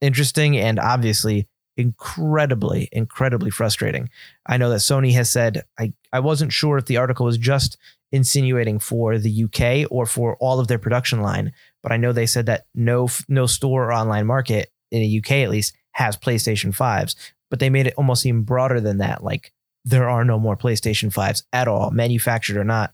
interesting 0.00 0.56
and 0.56 0.78
obviously 0.78 1.48
incredibly, 1.76 2.88
incredibly 2.92 3.50
frustrating. 3.50 4.10
I 4.46 4.56
know 4.56 4.70
that 4.70 4.80
Sony 4.80 5.12
has 5.12 5.30
said, 5.30 5.64
I, 5.78 5.92
I 6.12 6.20
wasn't 6.20 6.52
sure 6.52 6.76
if 6.76 6.86
the 6.86 6.96
article 6.96 7.26
was 7.26 7.38
just 7.38 7.78
insinuating 8.12 8.78
for 8.78 9.18
the 9.18 9.44
UK 9.44 9.90
or 9.90 10.06
for 10.06 10.36
all 10.36 10.60
of 10.60 10.68
their 10.68 10.78
production 10.78 11.20
line, 11.20 11.52
but 11.82 11.92
I 11.92 11.96
know 11.96 12.12
they 12.12 12.26
said 12.26 12.46
that 12.46 12.66
no 12.74 13.08
no 13.28 13.46
store 13.46 13.88
or 13.88 13.92
online 13.92 14.26
market 14.26 14.72
in 14.90 15.00
the 15.00 15.18
UK 15.18 15.32
at 15.32 15.50
least 15.50 15.74
has 15.92 16.16
PlayStation 16.16 16.74
5s, 16.74 17.14
but 17.50 17.58
they 17.58 17.70
made 17.70 17.86
it 17.86 17.94
almost 17.96 18.22
seem 18.22 18.42
broader 18.42 18.80
than 18.80 18.98
that. 18.98 19.22
Like 19.22 19.52
there 19.84 20.08
are 20.08 20.24
no 20.24 20.38
more 20.38 20.56
PlayStation 20.56 21.12
5s 21.12 21.42
at 21.52 21.68
all, 21.68 21.90
manufactured 21.90 22.56
or 22.56 22.64
not 22.64 22.92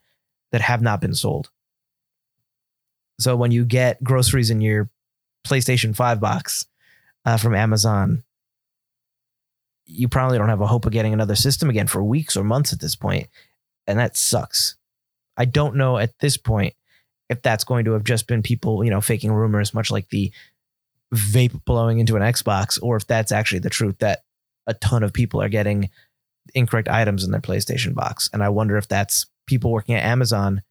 that 0.53 0.61
have 0.61 0.83
not 0.83 1.01
been 1.01 1.15
sold. 1.15 1.51
So 3.21 3.37
when 3.37 3.53
you 3.53 3.65
get 3.65 4.03
groceries 4.03 4.51
in 4.51 4.61
your 4.61 4.91
PlayStation 5.47 5.95
5 5.95 6.21
box 6.21 6.67
uh, 7.25 7.37
from 7.37 7.55
Amazon, 7.55 8.25
you 9.87 10.09
probably 10.09 10.39
don't 10.39 10.49
have 10.49 10.61
a 10.61 10.67
hope 10.67 10.87
of 10.87 10.93
getting 10.93 11.13
another 11.13 11.37
system 11.37 11.69
again 11.69 11.87
for 11.87 12.03
weeks 12.03 12.37
or 12.37 12.45
months 12.45 12.73
at 12.73 12.81
this 12.81 12.97
and 13.87 13.99
that 13.99 14.17
sucks. 14.17 14.77
I 15.37 15.45
don't 15.45 15.77
know 15.77 15.99
at 15.99 16.19
this 16.21 16.37
point 16.37 16.75
if 17.29 17.43
that's 17.43 17.65
going 17.65 17.85
to 17.87 17.93
have 17.93 18.05
just 18.05 18.27
been 18.27 18.43
people, 18.43 18.85
you 18.85 18.91
know, 18.91 19.01
faking 19.01 19.33
rumors, 19.33 19.75
much 19.75 19.91
like 19.91 20.09
the 20.11 20.33
vape 21.15 21.65
blowing 21.65 21.99
into 21.99 22.17
an 22.17 22.23
Xbox, 22.23 22.79
or 22.83 22.97
if 22.97 23.07
that's 23.07 23.33
actually 23.33 23.61
the 23.61 23.71
truth 23.71 23.99
that 23.99 24.21
a 24.67 24.75
ton 24.75 25.03
of 25.03 25.13
people 25.13 25.41
are 25.41 25.49
getting 25.49 25.91
incorrect 26.55 26.89
items 26.89 27.25
in 27.25 27.31
their 27.31 27.41
PlayStation 27.41 27.95
box. 27.95 28.29
And 28.33 28.43
I 28.43 28.49
wonder 28.51 28.77
if 28.77 28.89
that's 28.89 29.27
people 29.47 29.71
working 29.71 29.95
at 29.95 30.05
Amazon 30.05 30.63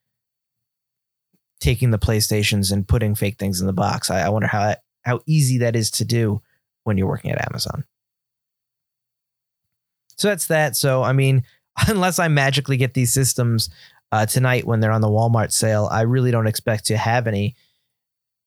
taking 1.60 1.91
the 1.91 2.00
PlayStations 2.00 2.72
and 2.72 2.88
putting 2.88 3.15
fake 3.15 3.39
things 3.39 3.62
in 3.62 3.67
the 3.67 3.74
box. 3.74 4.12
I, 4.12 4.25
I 4.25 4.29
wonder 4.29 4.48
how 4.48 4.65
that, 4.65 4.82
how 5.03 5.22
easy 5.25 5.60
that 5.60 5.75
is 5.75 5.89
to 5.91 6.05
do 6.05 6.41
when 6.84 6.98
you're 6.98 7.08
working 7.08 7.32
at 7.32 7.48
Amazon. 7.48 7.86
So 10.17 10.27
that's 10.27 10.48
that. 10.48 10.75
So 10.75 11.03
I 11.03 11.13
mean, 11.13 11.43
unless 11.88 12.20
I 12.20 12.27
magically 12.27 12.77
get 12.77 12.93
these 12.93 13.13
systems 13.13 13.70
uh, 14.13 14.27
tonight 14.27 14.67
when 14.67 14.79
they're 14.79 14.91
on 14.91 15.01
the 15.01 15.08
Walmart 15.08 15.51
sale, 15.51 15.89
I 15.91 16.01
really 16.01 16.29
don't 16.29 16.46
expect 16.46 16.86
to 16.86 16.98
have 16.98 17.25
any 17.25 17.55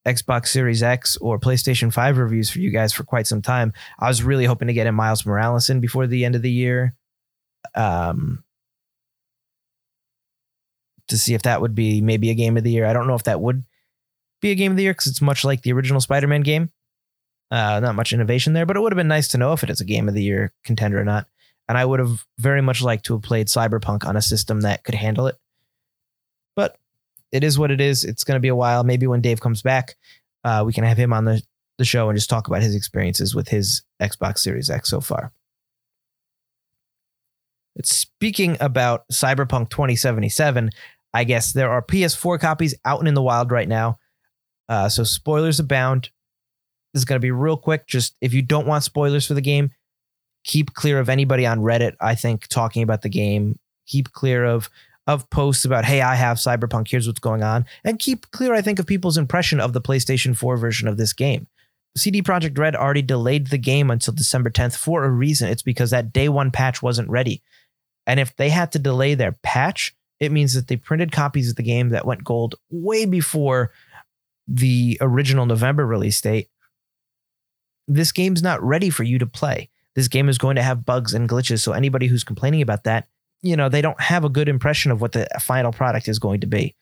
Xbox 0.06 0.46
Series 0.46 0.80
X 0.80 1.16
or 1.16 1.40
PlayStation 1.40 1.92
5 1.92 2.18
reviews 2.18 2.48
for 2.48 2.60
you 2.60 2.70
guys 2.70 2.92
for 2.92 3.02
quite 3.02 3.26
some 3.26 3.42
time. 3.42 3.72
I 3.98 4.06
was 4.06 4.22
really 4.22 4.44
hoping 4.44 4.68
to 4.68 4.74
get 4.74 4.86
in 4.86 4.94
Miles 4.94 5.26
Morales 5.26 5.68
in 5.68 5.80
before 5.80 6.06
the 6.06 6.24
end 6.24 6.36
of 6.36 6.42
the 6.42 6.52
year. 6.52 6.94
Um, 7.74 8.44
to 11.08 11.18
see 11.18 11.34
if 11.34 11.42
that 11.42 11.60
would 11.60 11.74
be 11.74 12.00
maybe 12.00 12.30
a 12.30 12.34
game 12.34 12.56
of 12.56 12.62
the 12.62 12.70
year. 12.70 12.86
I 12.86 12.92
don't 12.92 13.08
know 13.08 13.16
if 13.16 13.24
that 13.24 13.40
would 13.40 13.64
be 14.40 14.52
a 14.52 14.54
game 14.54 14.70
of 14.70 14.76
the 14.76 14.84
year 14.84 14.92
because 14.92 15.08
it's 15.08 15.20
much 15.20 15.44
like 15.44 15.62
the 15.62 15.72
original 15.72 16.00
Spider 16.00 16.28
Man 16.28 16.42
game. 16.42 16.70
Uh, 17.50 17.80
not 17.80 17.96
much 17.96 18.12
innovation 18.12 18.52
there, 18.52 18.66
but 18.66 18.76
it 18.76 18.80
would 18.80 18.92
have 18.92 18.96
been 18.96 19.08
nice 19.08 19.26
to 19.28 19.38
know 19.38 19.52
if 19.52 19.64
it 19.64 19.70
is 19.70 19.80
a 19.80 19.84
game 19.84 20.06
of 20.06 20.14
the 20.14 20.22
year 20.22 20.52
contender 20.62 21.00
or 21.00 21.04
not. 21.04 21.26
And 21.68 21.76
I 21.76 21.84
would 21.84 21.98
have 21.98 22.24
very 22.38 22.62
much 22.62 22.82
liked 22.82 23.06
to 23.06 23.14
have 23.14 23.22
played 23.22 23.48
Cyberpunk 23.48 24.06
on 24.06 24.16
a 24.16 24.22
system 24.22 24.60
that 24.60 24.84
could 24.84 24.94
handle 24.94 25.26
it. 25.26 25.36
But 26.56 26.76
it 27.30 27.44
is 27.44 27.58
what 27.58 27.70
it 27.70 27.80
is. 27.80 28.04
It's 28.04 28.24
going 28.24 28.36
to 28.36 28.40
be 28.40 28.48
a 28.48 28.56
while. 28.56 28.82
Maybe 28.82 29.06
when 29.06 29.20
Dave 29.20 29.40
comes 29.40 29.62
back, 29.62 29.96
uh, 30.42 30.64
we 30.66 30.72
can 30.72 30.84
have 30.84 30.96
him 30.96 31.12
on 31.12 31.24
the, 31.24 31.42
the 31.78 31.84
show 31.84 32.08
and 32.08 32.16
just 32.16 32.30
talk 32.30 32.48
about 32.48 32.62
his 32.62 32.74
experiences 32.74 33.34
with 33.34 33.48
his 33.48 33.82
Xbox 34.00 34.38
Series 34.38 34.70
X 34.70 34.88
so 34.88 35.00
far. 35.00 35.32
But 37.76 37.86
speaking 37.86 38.56
about 38.58 39.06
Cyberpunk 39.12 39.68
2077, 39.68 40.70
I 41.12 41.24
guess 41.24 41.52
there 41.52 41.70
are 41.70 41.82
PS4 41.82 42.40
copies 42.40 42.74
out 42.84 43.00
and 43.00 43.08
in 43.08 43.14
the 43.14 43.22
wild 43.22 43.52
right 43.52 43.68
now. 43.68 43.98
Uh, 44.68 44.88
so 44.88 45.04
spoilers 45.04 45.60
abound. 45.60 46.10
This 46.92 47.00
is 47.00 47.04
going 47.04 47.16
to 47.16 47.24
be 47.24 47.30
real 47.30 47.58
quick. 47.58 47.86
Just 47.86 48.16
if 48.20 48.32
you 48.32 48.40
don't 48.40 48.66
want 48.66 48.84
spoilers 48.84 49.26
for 49.26 49.34
the 49.34 49.42
game, 49.42 49.70
keep 50.44 50.72
clear 50.72 50.98
of 50.98 51.08
anybody 51.08 51.44
on 51.46 51.60
Reddit. 51.60 51.96
I 52.00 52.14
think 52.14 52.46
talking 52.48 52.82
about 52.82 53.02
the 53.02 53.08
game. 53.10 53.58
Keep 53.86 54.12
clear 54.12 54.44
of 54.44 54.70
of 55.06 55.28
posts 55.30 55.64
about 55.64 55.84
hey, 55.84 56.00
I 56.00 56.14
have 56.14 56.38
Cyberpunk. 56.38 56.88
Here's 56.88 57.06
what's 57.06 57.20
going 57.20 57.42
on, 57.42 57.64
and 57.84 57.98
keep 57.98 58.30
clear. 58.30 58.54
I 58.54 58.62
think 58.62 58.78
of 58.78 58.86
people's 58.86 59.18
impression 59.18 59.60
of 59.60 59.72
the 59.72 59.80
PlayStation 59.80 60.36
4 60.36 60.56
version 60.56 60.88
of 60.88 60.96
this 60.96 61.12
game. 61.12 61.46
CD 61.96 62.22
Projekt 62.22 62.58
Red 62.58 62.76
already 62.76 63.02
delayed 63.02 63.48
the 63.48 63.58
game 63.58 63.90
until 63.90 64.12
December 64.12 64.50
10th 64.50 64.76
for 64.76 65.04
a 65.04 65.10
reason. 65.10 65.48
It's 65.48 65.62
because 65.62 65.90
that 65.90 66.12
day 66.12 66.28
one 66.28 66.50
patch 66.50 66.82
wasn't 66.82 67.08
ready. 67.08 67.42
And 68.06 68.20
if 68.20 68.36
they 68.36 68.50
had 68.50 68.72
to 68.72 68.78
delay 68.78 69.14
their 69.14 69.32
patch, 69.32 69.96
it 70.20 70.30
means 70.30 70.54
that 70.54 70.68
they 70.68 70.76
printed 70.76 71.10
copies 71.10 71.50
of 71.50 71.56
the 71.56 71.62
game 71.62 71.90
that 71.90 72.06
went 72.06 72.24
gold 72.24 72.54
way 72.70 73.06
before 73.06 73.72
the 74.46 74.98
original 75.00 75.46
November 75.46 75.86
release 75.86 76.20
date. 76.20 76.48
This 77.88 78.12
game's 78.12 78.42
not 78.42 78.62
ready 78.62 78.90
for 78.90 79.02
you 79.02 79.18
to 79.18 79.26
play. 79.26 79.70
This 79.94 80.08
game 80.08 80.28
is 80.28 80.38
going 80.38 80.56
to 80.56 80.62
have 80.62 80.84
bugs 80.84 81.14
and 81.14 81.28
glitches. 81.28 81.60
So 81.60 81.72
anybody 81.72 82.06
who's 82.06 82.24
complaining 82.24 82.62
about 82.62 82.84
that, 82.84 83.08
you 83.42 83.56
know, 83.56 83.68
they 83.68 83.82
don't 83.82 84.00
have 84.00 84.24
a 84.24 84.28
good 84.28 84.48
impression 84.48 84.90
of 84.90 85.00
what 85.00 85.12
the 85.12 85.26
final 85.40 85.72
product 85.72 86.08
is 86.08 86.18
going 86.18 86.40
to 86.40 86.46
be. 86.46 86.74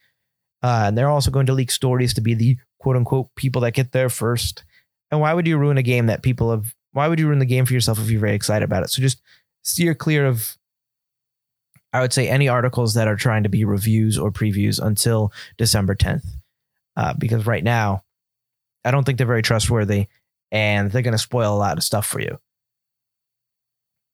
Uh, 0.62 0.84
and 0.86 0.98
they're 0.98 1.10
also 1.10 1.30
going 1.30 1.46
to 1.46 1.52
leak 1.52 1.70
stories 1.70 2.14
to 2.14 2.20
be 2.20 2.34
the 2.34 2.56
quote 2.78 2.96
unquote 2.96 3.28
people 3.36 3.62
that 3.62 3.72
get 3.72 3.92
there 3.92 4.08
first. 4.08 4.64
And 5.10 5.20
why 5.20 5.34
would 5.34 5.46
you 5.46 5.58
ruin 5.58 5.78
a 5.78 5.82
game 5.82 6.06
that 6.06 6.22
people 6.22 6.50
have? 6.50 6.74
Why 6.92 7.08
would 7.08 7.18
you 7.18 7.26
ruin 7.26 7.38
the 7.38 7.44
game 7.44 7.66
for 7.66 7.74
yourself 7.74 7.98
if 7.98 8.10
you're 8.10 8.20
very 8.20 8.34
excited 8.34 8.64
about 8.64 8.82
it? 8.82 8.90
So 8.90 9.02
just 9.02 9.20
steer 9.62 9.94
clear 9.94 10.26
of 10.26 10.56
I 11.92 12.00
would 12.00 12.12
say 12.12 12.28
any 12.28 12.48
articles 12.48 12.94
that 12.94 13.06
are 13.06 13.14
trying 13.14 13.44
to 13.44 13.48
be 13.48 13.64
reviews 13.64 14.18
or 14.18 14.32
previews 14.32 14.84
until 14.84 15.32
December 15.56 15.94
10th. 15.94 16.26
Uh, 16.96 17.14
because 17.16 17.46
right 17.46 17.62
now, 17.62 18.02
I 18.84 18.90
don't 18.90 19.04
think 19.04 19.18
they're 19.18 19.26
very 19.26 19.42
trustworthy 19.42 20.06
and 20.50 20.90
they're 20.90 21.02
going 21.02 21.12
to 21.12 21.18
spoil 21.18 21.54
a 21.54 21.56
lot 21.56 21.78
of 21.78 21.84
stuff 21.84 22.04
for 22.04 22.20
you. 22.20 22.38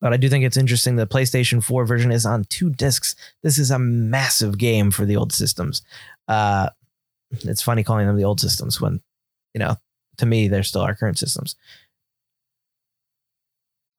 But 0.00 0.12
I 0.12 0.16
do 0.16 0.28
think 0.28 0.44
it's 0.44 0.56
interesting 0.56 0.96
the 0.96 1.06
PlayStation 1.06 1.62
4 1.62 1.84
version 1.84 2.10
is 2.10 2.24
on 2.24 2.44
two 2.44 2.70
discs. 2.70 3.14
This 3.42 3.58
is 3.58 3.70
a 3.70 3.78
massive 3.78 4.56
game 4.56 4.90
for 4.90 5.04
the 5.04 5.16
old 5.16 5.32
systems. 5.32 5.82
Uh, 6.26 6.70
it's 7.30 7.62
funny 7.62 7.84
calling 7.84 8.06
them 8.06 8.16
the 8.16 8.24
old 8.24 8.40
systems 8.40 8.80
when, 8.80 9.00
you 9.54 9.58
know, 9.58 9.76
to 10.18 10.26
me, 10.26 10.48
they're 10.48 10.62
still 10.62 10.82
our 10.82 10.94
current 10.94 11.18
systems. 11.18 11.54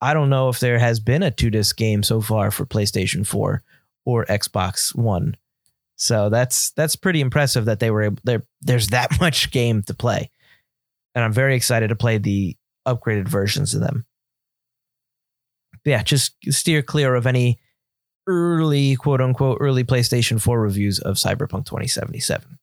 I 0.00 0.14
don't 0.14 0.30
know 0.30 0.48
if 0.48 0.58
there 0.58 0.80
has 0.80 0.98
been 0.98 1.22
a 1.22 1.30
two 1.30 1.50
disc 1.50 1.76
game 1.76 2.02
so 2.02 2.20
far 2.20 2.50
for 2.50 2.66
PlayStation 2.66 3.24
4 3.24 3.62
or 4.04 4.24
Xbox 4.26 4.94
One. 4.94 5.36
So 5.96 6.28
that's 6.28 6.70
that's 6.72 6.96
pretty 6.96 7.20
impressive 7.20 7.66
that 7.66 7.78
they 7.78 7.92
were 7.92 8.02
able 8.02 8.18
there 8.24 8.42
there's 8.60 8.88
that 8.88 9.10
much 9.20 9.52
game 9.52 9.82
to 9.84 9.94
play. 9.94 10.30
And 11.14 11.24
I'm 11.24 11.32
very 11.32 11.54
excited 11.54 11.88
to 11.88 11.96
play 11.96 12.18
the 12.18 12.56
upgraded 12.86 13.28
versions 13.28 13.74
of 13.74 13.80
them. 13.80 14.04
But 15.84 15.90
yeah, 15.90 16.02
just 16.02 16.34
steer 16.50 16.82
clear 16.82 17.14
of 17.14 17.26
any 17.26 17.58
early 18.26 18.96
quote 18.96 19.20
unquote 19.20 19.58
early 19.60 19.84
PlayStation 19.84 20.40
4 20.40 20.60
reviews 20.60 20.98
of 20.98 21.16
Cyberpunk 21.16 21.66
2077. 21.66 22.58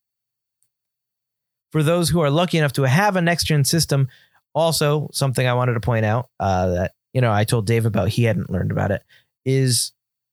For 1.72 1.84
those 1.84 2.10
who 2.10 2.22
are 2.22 2.32
lucky 2.32 2.58
enough 2.58 2.74
to 2.74 2.84
have 2.84 3.16
a 3.16 3.22
next 3.22 3.44
gen 3.44 3.64
system, 3.64 4.08
also 4.56 5.10
something 5.12 5.46
I 5.46 5.54
wanted 5.54 5.74
to 5.74 5.80
point 5.80 6.06
out 6.06 6.30
uh, 6.40 6.68
that 6.70 6.92
you 7.14 7.22
know, 7.22 7.32
I 7.32 7.44
told 7.44 7.66
Dave 7.66 7.86
about, 7.86 8.10
he 8.10 8.24
hadn't 8.24 8.50
learned 8.50 8.72
about 8.72 8.92
it, 8.92 9.04
is 9.46 9.92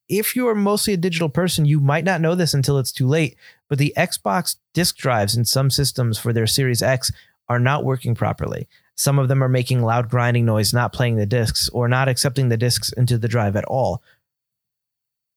if 0.08 0.36
you're 0.36 0.54
mostly 0.54 0.92
a 0.92 0.98
digital 0.98 1.28
person, 1.28 1.64
you 1.64 1.80
might 1.80 2.04
not 2.04 2.20
know 2.20 2.34
this 2.34 2.54
until 2.54 2.78
it's 2.78 2.92
too 2.92 3.06
late. 3.06 3.36
But 3.68 3.78
the 3.78 3.94
Xbox 3.96 4.56
disk 4.74 4.96
drives 4.96 5.36
in 5.36 5.44
some 5.44 5.70
systems 5.70 6.18
for 6.18 6.32
their 6.32 6.46
Series 6.46 6.82
X 6.82 7.10
are 7.48 7.58
not 7.58 7.84
working 7.84 8.14
properly. 8.14 8.68
Some 8.96 9.18
of 9.18 9.28
them 9.28 9.42
are 9.42 9.48
making 9.48 9.82
loud 9.82 10.08
grinding 10.08 10.46
noise, 10.46 10.72
not 10.72 10.92
playing 10.92 11.16
the 11.16 11.26
discs, 11.26 11.68
or 11.68 11.86
not 11.86 12.08
accepting 12.08 12.48
the 12.48 12.56
discs 12.56 12.92
into 12.92 13.18
the 13.18 13.28
drive 13.28 13.56
at 13.56 13.64
all. 13.66 14.02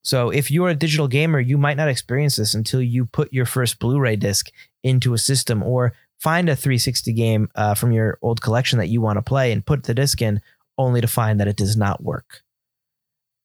So 0.01 0.29
if 0.29 0.49
you're 0.49 0.69
a 0.69 0.75
digital 0.75 1.09
gamer, 1.09 1.39
you 1.39 1.57
might 1.57 1.77
not 1.77 1.89
experience 1.89 2.37
this 2.37 2.53
until 2.53 2.81
you 2.81 3.05
put 3.05 3.33
your 3.33 3.45
first 3.45 3.79
Blu-ray 3.79 4.15
disc 4.15 4.49
into 4.81 5.13
a 5.13 5.17
system 5.17 5.61
or 5.61 5.93
find 6.19 6.47
a 6.49 6.55
360 6.55 7.11
game 7.13 7.49
uh, 7.55 7.75
from 7.75 7.91
your 7.91 8.17
old 8.21 8.41
collection 8.41 8.79
that 8.79 8.87
you 8.87 9.01
want 9.01 9.17
to 9.17 9.21
play 9.21 9.51
and 9.51 9.65
put 9.65 9.83
the 9.83 9.93
disc 9.93 10.21
in 10.21 10.41
only 10.77 11.01
to 11.01 11.07
find 11.07 11.39
that 11.39 11.47
it 11.47 11.57
does 11.57 11.75
not 11.75 12.01
work. 12.01 12.43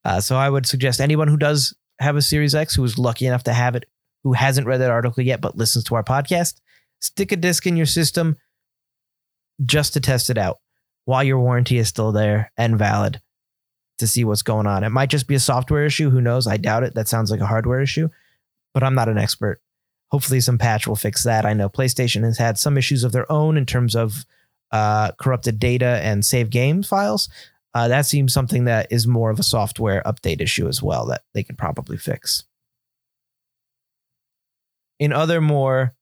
Uh, 0.05 0.21
so 0.21 0.37
I 0.37 0.49
would 0.49 0.67
suggest 0.67 1.01
anyone 1.01 1.29
who 1.29 1.37
does 1.37 1.75
have 1.99 2.17
a 2.17 2.23
Series 2.23 2.55
X 2.55 2.75
who 2.75 2.85
is 2.85 2.99
lucky 2.99 3.27
enough 3.27 3.45
to 3.45 3.53
have 3.53 3.75
it, 3.75 3.87
who 4.23 4.33
hasn't 4.33 4.67
read 4.67 4.81
that 4.81 4.91
article 4.91 5.23
yet 5.25 5.41
but 5.41 5.57
listens 5.57 5.85
to 5.85 5.97
our 5.97 6.05
podcast, 6.05 6.61
stick 7.01 7.33
a 7.33 7.37
disc 7.37 7.67
in 7.67 7.77
your 7.77 7.87
system 7.87 8.37
just 9.65 9.93
to 9.95 10.01
test 10.01 10.31
it 10.31 10.39
out 10.39 10.59
while 11.05 11.23
your 11.23 11.39
warranty 11.39 11.79
is 11.79 11.89
still 11.89 12.13
there 12.13 12.51
and 12.57 12.79
valid 12.79 13.21
to 13.99 14.07
see 14.07 14.25
what's 14.25 14.43
going 14.43 14.67
on. 14.67 14.85
It 14.85 14.91
might 14.91 15.11
just 15.11 15.29
be 15.29 15.35
a 15.35 15.41
software 15.41 15.85
issue. 15.85 16.11
Who 16.11 16.21
knows? 16.21 16.47
I 16.47 16.57
doubt 16.57 16.83
it. 16.83 16.95
That 16.95 17.09
sounds 17.09 17.31
like 17.31 17.41
a 17.41 17.47
hardware 17.47 17.81
issue, 17.81 18.09
but 18.73 18.83
I'm 18.83 18.95
not 18.95 19.09
an 19.09 19.19
expert. 19.19 19.61
Hopefully, 20.11 20.41
some 20.41 20.59
patch 20.59 20.87
will 20.87 20.97
fix 20.97 21.25
that. 21.25 21.45
I 21.45 21.55
know 21.55 21.69
PlayStation 21.69 22.25
has 22.25 22.39
had 22.39 22.59
some 22.59 22.79
issues 22.79 23.05
of 23.05 23.13
their 23.13 23.31
own 23.31 23.57
in 23.57 23.67
terms 23.67 23.95
of 23.97 24.25
uh, 24.71 25.13
corrupted 25.13 25.59
data 25.59 26.01
and 26.03 26.25
save 26.25 26.51
game 26.51 26.83
files. 26.83 27.29
Uh, 27.75 27.89
that 27.89 28.07
seems 28.07 28.33
something 28.33 28.65
that 28.65 28.87
is 28.91 29.07
more 29.07 29.31
of 29.31 29.39
a 29.39 29.45
software 29.45 30.03
update 30.07 30.41
issue 30.41 30.69
as 30.69 30.83
well 30.83 31.07
that 31.07 31.23
they 31.33 31.43
can 31.43 31.57
probably 31.57 31.97
fix. 31.97 32.45
In 35.01 35.13
other 35.13 35.41
more, 35.41 35.95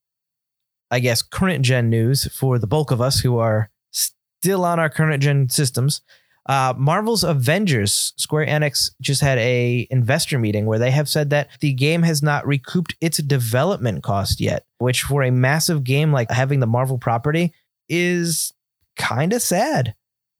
I 0.93 1.01
guess, 1.01 1.23
current 1.23 1.65
gen 1.65 1.91
news 1.91 2.33
for 2.37 2.59
the 2.59 2.67
bulk 2.67 2.91
of 2.91 3.01
us 3.01 3.19
who 3.19 3.39
are 3.39 3.71
still 3.91 4.65
on 4.65 4.79
our 4.79 4.91
current 4.91 5.23
gen 5.23 5.49
systems, 5.49 6.03
uh, 6.47 6.75
Marvel's 6.77 7.25
Avengers, 7.25 8.13
Square 8.17 8.47
Enix 8.47 8.91
just 9.01 9.21
had 9.21 9.39
a 9.39 9.87
investor 9.91 10.39
meeting 10.39 10.67
where 10.67 10.79
they 10.79 10.91
have 10.91 11.09
said 11.09 11.31
that 11.31 11.49
the 11.61 11.73
game 11.73 12.03
has 12.03 12.23
not 12.23 12.47
recouped 12.47 12.95
its 13.01 13.19
development 13.19 14.03
cost 14.03 14.41
yet, 14.41 14.67
which 14.79 15.03
for 15.03 15.23
a 15.23 15.31
massive 15.31 15.83
game 15.83 16.13
like 16.13 16.31
having 16.31 16.61
the 16.61 16.67
Marvel 16.67 16.99
property 16.99 17.53
is 17.89 18.53
kind 18.97 19.33
of 19.33 19.41
sad 19.41 19.95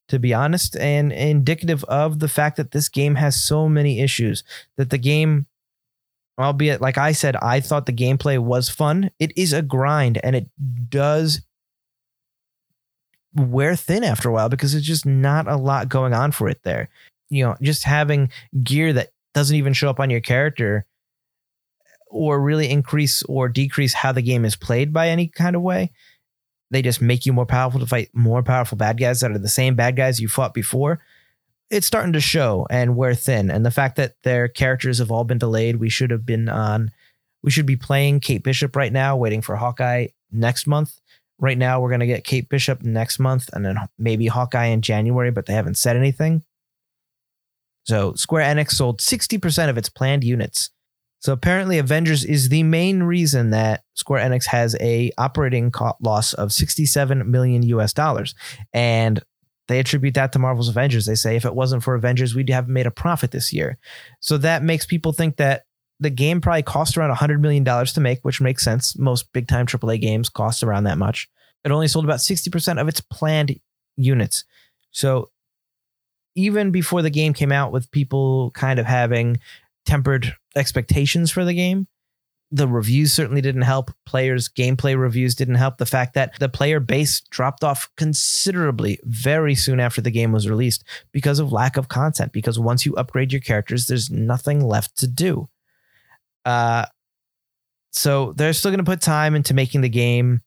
to 0.09 0.19
be 0.19 0.35
honest 0.35 0.77
and 0.77 1.11
indicative 1.11 1.85
of 1.85 2.19
the 2.19 2.29
fact 2.29 2.59
that 2.59 2.73
this 2.73 2.91
game 2.91 3.15
has 3.15 3.43
so 3.43 3.67
many 3.67 4.01
issues 4.01 4.45
that 4.77 4.91
the 4.91 4.99
game 4.99 5.47
albeit 6.39 6.81
like 6.81 6.99
i 6.99 7.13
said 7.13 7.37
i 7.37 7.61
thought 7.61 7.87
the 7.87 7.93
gameplay 7.93 8.39
was 8.39 8.69
fun 8.69 9.11
it 9.19 9.37
is 9.37 9.53
a 9.53 9.63
grind 9.63 10.19
and 10.25 10.35
it 10.35 10.49
does 10.89 11.43
wear 13.35 13.77
thin 13.77 14.05
after 14.05 14.29
a 14.29 14.33
while 14.33 14.49
because 14.49 14.73
there's 14.73 14.85
just 14.85 15.07
not 15.07 15.49
a 15.49 15.57
lot 15.57 15.89
going 15.89 16.13
on 16.13 16.33
for 16.33 16.49
it 16.49 16.61
there 16.65 16.89
you 17.31 17.45
know 17.45 17.57
just 17.63 17.85
having 17.85 18.31
gear 18.63 18.93
that 18.93 19.09
doesn't 19.35 19.57
even 19.57 19.73
show 19.73 19.89
up 19.89 20.01
on 20.01 20.11
your 20.11 20.21
character 20.21 20.87
or 22.13 22.41
really 22.41 22.71
increase 22.71 23.23
or 23.25 23.49
decrease 23.49 23.95
how 23.95 24.13
the 24.13 24.23
game 24.23 24.45
is 24.45 24.55
played 24.55 24.93
by 24.93 25.09
any 25.09 25.27
kind 25.27 25.57
of 25.57 25.63
way. 25.63 25.91
They 26.71 26.83
just 26.83 27.01
make 27.01 27.27
you 27.27 27.33
more 27.33 27.47
powerful 27.47 27.81
to 27.81 27.87
fight 27.87 28.11
more 28.13 28.43
powerful 28.43 28.79
bad 28.79 28.99
guys 28.99 29.21
that 29.21 29.31
are 29.31 29.39
the 29.39 29.49
same 29.49 29.75
bad 29.75 29.97
guys 29.97 30.21
you 30.21 30.29
fought 30.29 30.55
before. 30.55 31.01
It's 31.73 31.87
starting 31.87 32.13
to 32.13 32.21
show 32.21 32.67
and 32.69 32.97
wear 32.97 33.15
thin. 33.15 33.51
And 33.51 33.65
the 33.65 33.71
fact 33.71 33.97
that 33.97 34.17
their 34.25 34.47
characters 34.47 34.99
have 34.99 35.11
all 35.11 35.25
been 35.25 35.39
delayed, 35.39 35.77
we 35.77 35.89
should 35.89 36.11
have 36.11 36.27
been 36.27 36.51
on, 36.51 36.91
we 37.43 37.51
should 37.51 37.65
be 37.65 37.77
playing 37.77 38.21
Kate 38.21 38.43
Bishop 38.43 38.77
right 38.77 38.93
now, 38.93 39.17
waiting 39.17 39.41
for 39.41 39.57
Hawkeye 39.57 40.09
next 40.31 40.67
month. 40.67 41.01
Right 41.39 41.57
now, 41.57 41.81
we're 41.81 41.89
going 41.89 42.01
to 42.01 42.07
get 42.07 42.25
Kate 42.25 42.47
Bishop 42.51 42.83
next 42.83 43.19
month 43.19 43.49
and 43.55 43.65
then 43.65 43.79
maybe 43.99 44.27
Hawkeye 44.27 44.67
in 44.67 44.83
January, 44.83 45.31
but 45.31 45.47
they 45.47 45.55
haven't 45.55 45.79
said 45.79 45.97
anything. 45.97 46.45
So 47.85 48.13
Square 48.17 48.55
Enix 48.55 48.73
sold 48.73 49.01
60% 49.01 49.71
of 49.71 49.79
its 49.79 49.89
planned 49.89 50.25
units. 50.25 50.69
So 51.21 51.33
apparently 51.33 51.79
Avengers 51.79 52.23
is 52.23 52.51
the 52.51 52.65
main 52.65 53.03
reason 53.05 53.51
that 53.51 53.85
Square 53.95 54.29
Enix 54.29 54.45
has 54.47 54.77
a 54.79 55.11
operating 55.17 55.73
loss 56.03 56.35
of 56.35 56.53
67 56.53 57.31
million 57.31 57.63
US 57.63 57.95
dollars. 57.95 58.35
And 58.75 59.23
they 59.73 59.79
attribute 59.79 60.15
that 60.15 60.33
to 60.33 60.39
Marvel's 60.39 60.69
Avengers. 60.69 61.07
They 61.07 61.15
say 61.15 61.35
if 61.35 61.47
it 61.47 61.55
wasn't 61.55 61.83
for 61.83 61.95
Avengers, 61.95 62.35
we'd 62.35 62.51
have 62.51 62.69
made 62.69 62.87
a 62.87 62.91
profit 62.91 63.31
this 63.31 63.55
year. 63.55 63.79
So 64.21 64.37
that 64.39 64.63
makes 64.63 64.85
people 64.85 65.13
think 65.13 65.37
that 65.37 65.65
the 65.99 66.11
game 66.11 66.43
probably 66.43 66.63
cost 66.63 66.99
around 66.99 67.17
$100 67.17 67.41
million 67.41 67.65
to 67.65 68.01
make, 68.01 68.21
which 68.23 68.41
makes 68.41 68.63
sense. 68.63 68.99
Most 68.99 69.33
big 69.33 69.49
time 69.49 69.67
AAA 69.67 70.01
games 70.01 70.29
cost 70.29 70.63
around 70.63 70.85
that 70.85 70.99
much. 70.99 71.27
It 71.65 71.71
only 71.71 71.89
sold 71.89 72.05
about 72.05 72.19
60% 72.19 72.81
of 72.81 72.87
its 72.87 73.01
planned 73.01 73.59
units. 73.97 74.45
So 74.91 75.31
even 76.35 76.71
before 76.71 77.01
the 77.01 77.11
game 77.11 77.33
came 77.33 77.53
out, 77.53 77.73
with 77.73 77.91
people 77.91 78.51
kind 78.51 78.79
of 78.79 78.85
having 78.85 79.39
tempered 79.87 80.37
expectations 80.55 81.31
for 81.31 81.45
the 81.45 81.55
game, 81.55 81.87
the 82.53 82.69
reviews 82.69 83.15
certainly 83.15 83.41
didn't 83.41 83.63
help. 83.63 83.91
Players' 84.05 84.49
gameplay 84.49 84.97
reviews 84.97 85.35
didn't 85.35 85.55
help. 85.55 85.79
The 85.79 85.87
fact 85.87 86.13
that 86.15 86.39
the 86.39 86.51
player 86.51 86.81
base 86.81 87.23
dropped 87.23 87.65
off 87.65 87.89
considerably 87.97 89.01
very 89.05 89.55
soon 89.55 89.81
after 89.81 90.03
the 90.03 90.11
game 90.11 90.33
was 90.33 90.49
released 90.49 90.85
because 91.13 91.39
of 91.39 91.51
lack 91.51 91.79
of 91.79 91.89
content. 91.89 92.31
Because 92.31 92.59
once 92.59 92.85
you 92.85 92.95
upgrade 92.95 93.33
your 93.33 93.41
characters, 93.41 93.87
there's 93.87 94.11
nothing 94.11 94.63
left 94.63 94.99
to 94.99 95.09
do. 95.09 95.49
Uh, 96.45 96.85
so 97.91 98.35
they're 98.37 98.53
still 98.53 98.71
going 98.71 98.85
to 98.85 98.91
put 98.91 99.01
time 99.01 99.35
into 99.35 99.55
making 99.55 99.81
the 99.81 99.89
game 99.89 100.43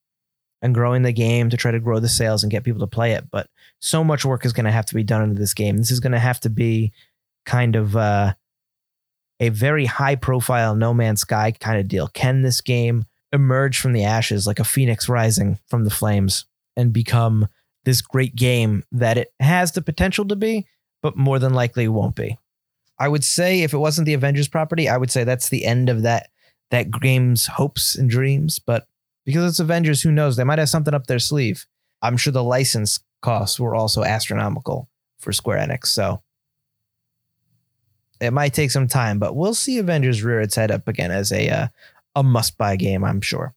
and 0.62 0.76
growing 0.76 1.02
the 1.02 1.12
game 1.12 1.50
to 1.50 1.58
try 1.58 1.72
to 1.72 1.80
grow 1.80 2.00
the 2.00 2.08
sales 2.08 2.44
and 2.44 2.52
get 2.52 2.64
people 2.64 2.82
to 2.82 2.88
play 2.88 3.14
it. 3.14 3.26
But 3.32 3.50
so 3.80 4.04
much 4.04 4.24
work 4.24 4.46
is 4.46 4.54
going 4.54 4.66
to 4.66 4.72
have 4.72 4.86
to 4.88 4.96
be 4.96 5.04
done 5.04 5.24
into 5.24 5.40
this 5.40 5.56
game. 5.56 5.78
This 5.78 5.92
is 5.92 6.00
going 6.00 6.14
to 6.14 6.20
have 6.20 6.40
to 6.42 6.50
be 6.52 6.94
kind 7.48 7.76
of 7.76 7.96
uh, 7.96 8.34
a 9.40 9.50
very 9.50 9.86
high 9.86 10.16
profile 10.16 10.76
No 10.76 10.94
Man's 10.94 11.22
Sky 11.22 11.52
kind 11.52 11.80
of 11.80 11.88
deal. 11.88 12.08
Can 12.10 12.42
this 12.42 12.62
game 12.62 13.06
emerge 13.32 13.80
from 13.80 13.94
the 13.94 14.04
ashes 14.04 14.48
like 14.48 14.60
a 14.60 14.64
phoenix 14.64 15.10
rising 15.10 15.60
from 15.68 15.84
the 15.84 15.90
flames 15.90 16.46
and 16.78 16.94
become 16.94 17.48
this 17.84 18.02
great 18.02 18.36
game 18.36 18.84
that 18.92 19.18
it 19.18 19.34
has 19.40 19.74
the 19.74 19.82
potential 19.82 20.26
to 20.26 20.36
be, 20.36 20.66
but 21.02 21.18
more 21.18 21.40
than 21.40 21.54
likely 21.54 21.88
won't 21.88 22.16
be? 22.16 22.38
I 22.98 23.08
would 23.08 23.24
say 23.24 23.62
if 23.62 23.74
it 23.74 23.78
wasn't 23.78 24.06
the 24.06 24.14
Avengers 24.14 24.48
property, 24.48 24.88
I 24.88 24.98
would 24.98 25.12
say 25.12 25.24
that's 25.24 25.50
the 25.50 25.66
end 25.66 25.90
of 25.90 26.04
that 26.04 26.30
that 26.72 26.90
game's 26.92 27.46
hopes 27.46 27.96
and 27.96 28.10
dreams. 28.10 28.60
But 28.60 28.88
because 29.26 29.50
it's 29.50 29.60
Avengers, 29.60 30.02
who 30.02 30.12
knows? 30.12 30.36
They 30.36 30.44
might 30.44 30.60
have 30.60 30.70
something 30.70 30.94
up 30.94 31.08
their 31.08 31.20
sleeve. 31.20 31.66
I'm 32.02 32.18
sure 32.18 32.34
the 32.34 32.44
license 32.44 33.00
costs 33.22 33.60
were 33.60 33.76
also 33.76 34.04
astronomical 34.04 34.90
for 35.20 35.32
Square 35.32 35.68
Enix. 35.68 35.88
So 35.88 36.22
it 38.22 38.32
might 38.32 38.54
take 38.54 38.72
some 38.72 38.88
time, 38.88 39.20
but 39.20 39.36
we'll 39.36 39.54
see 39.54 39.78
Avengers 39.78 40.24
rear 40.24 40.42
its 40.42 40.56
head 40.56 40.72
up 40.72 40.88
again 40.88 41.12
as 41.12 41.32
a 41.32 41.50
uh, 41.50 41.68
a 42.16 42.24
must 42.24 42.58
buy 42.58 42.76
game, 42.76 43.04
I'm 43.04 43.22
sure. 43.22 43.54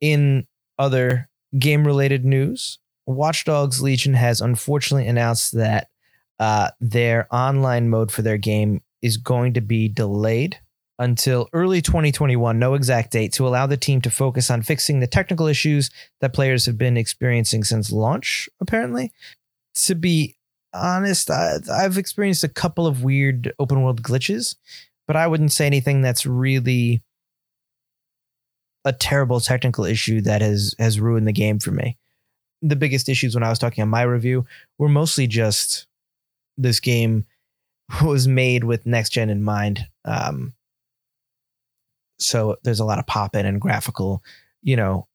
In 0.00 0.46
other 0.78 1.28
game 1.58 1.86
related 1.86 2.24
news, 2.24 2.78
Watch 3.06 3.44
Dogs 3.44 3.80
Legion 3.80 4.14
has 4.14 4.40
unfortunately 4.40 5.08
announced 5.08 5.52
that 5.52 5.88
uh, 6.38 6.70
their 6.80 7.28
online 7.32 7.88
mode 7.88 8.10
for 8.10 8.22
their 8.22 8.38
game 8.38 8.82
is 9.00 9.16
going 9.16 9.54
to 9.54 9.60
be 9.60 9.88
delayed 9.88 10.58
until 10.98 11.48
early 11.52 11.82
2021, 11.82 12.58
no 12.58 12.74
exact 12.74 13.12
date, 13.12 13.32
to 13.32 13.46
allow 13.46 13.66
the 13.66 13.76
team 13.76 14.00
to 14.00 14.10
focus 14.10 14.50
on 14.50 14.62
fixing 14.62 15.00
the 15.00 15.06
technical 15.06 15.46
issues 15.46 15.90
that 16.20 16.32
players 16.32 16.66
have 16.66 16.78
been 16.78 16.96
experiencing 16.96 17.64
since 17.64 17.90
launch, 17.90 18.48
apparently. 18.60 19.12
To 19.86 19.94
be 19.94 20.36
honest, 20.74 21.30
I, 21.30 21.58
I've 21.70 21.98
experienced 21.98 22.44
a 22.44 22.48
couple 22.48 22.86
of 22.86 23.02
weird 23.02 23.52
open 23.58 23.82
world 23.82 24.02
glitches, 24.02 24.56
but 25.06 25.16
I 25.16 25.26
wouldn't 25.26 25.52
say 25.52 25.66
anything 25.66 26.02
that's 26.02 26.26
really 26.26 27.02
a 28.84 28.92
terrible 28.92 29.40
technical 29.40 29.84
issue 29.84 30.20
that 30.22 30.40
has 30.40 30.74
has 30.78 31.00
ruined 31.00 31.28
the 31.28 31.32
game 31.32 31.58
for 31.58 31.70
me. 31.70 31.96
The 32.62 32.76
biggest 32.76 33.08
issues 33.08 33.34
when 33.34 33.44
I 33.44 33.48
was 33.48 33.58
talking 33.58 33.82
on 33.82 33.88
my 33.88 34.02
review 34.02 34.46
were 34.78 34.88
mostly 34.88 35.26
just 35.26 35.86
this 36.56 36.80
game 36.80 37.24
was 38.02 38.26
made 38.26 38.64
with 38.64 38.86
next 38.86 39.10
gen 39.10 39.30
in 39.30 39.42
mind. 39.42 39.86
Um, 40.04 40.54
so 42.18 42.56
there's 42.62 42.80
a 42.80 42.84
lot 42.84 42.98
of 42.98 43.06
pop 43.06 43.34
in 43.34 43.46
and 43.46 43.60
graphical, 43.60 44.22
you 44.62 44.76
know, 44.76 45.06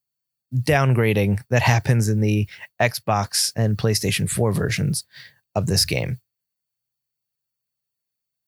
downgrading 0.54 1.42
that 1.50 1.62
happens 1.64 2.10
in 2.10 2.22
the 2.22 2.48
Xbox 2.82 3.52
and 3.56 3.78
PlayStation 3.78 4.30
4 4.30 4.52
versions 4.52 5.06
of 5.58 5.66
this 5.66 5.86
game. 5.86 6.20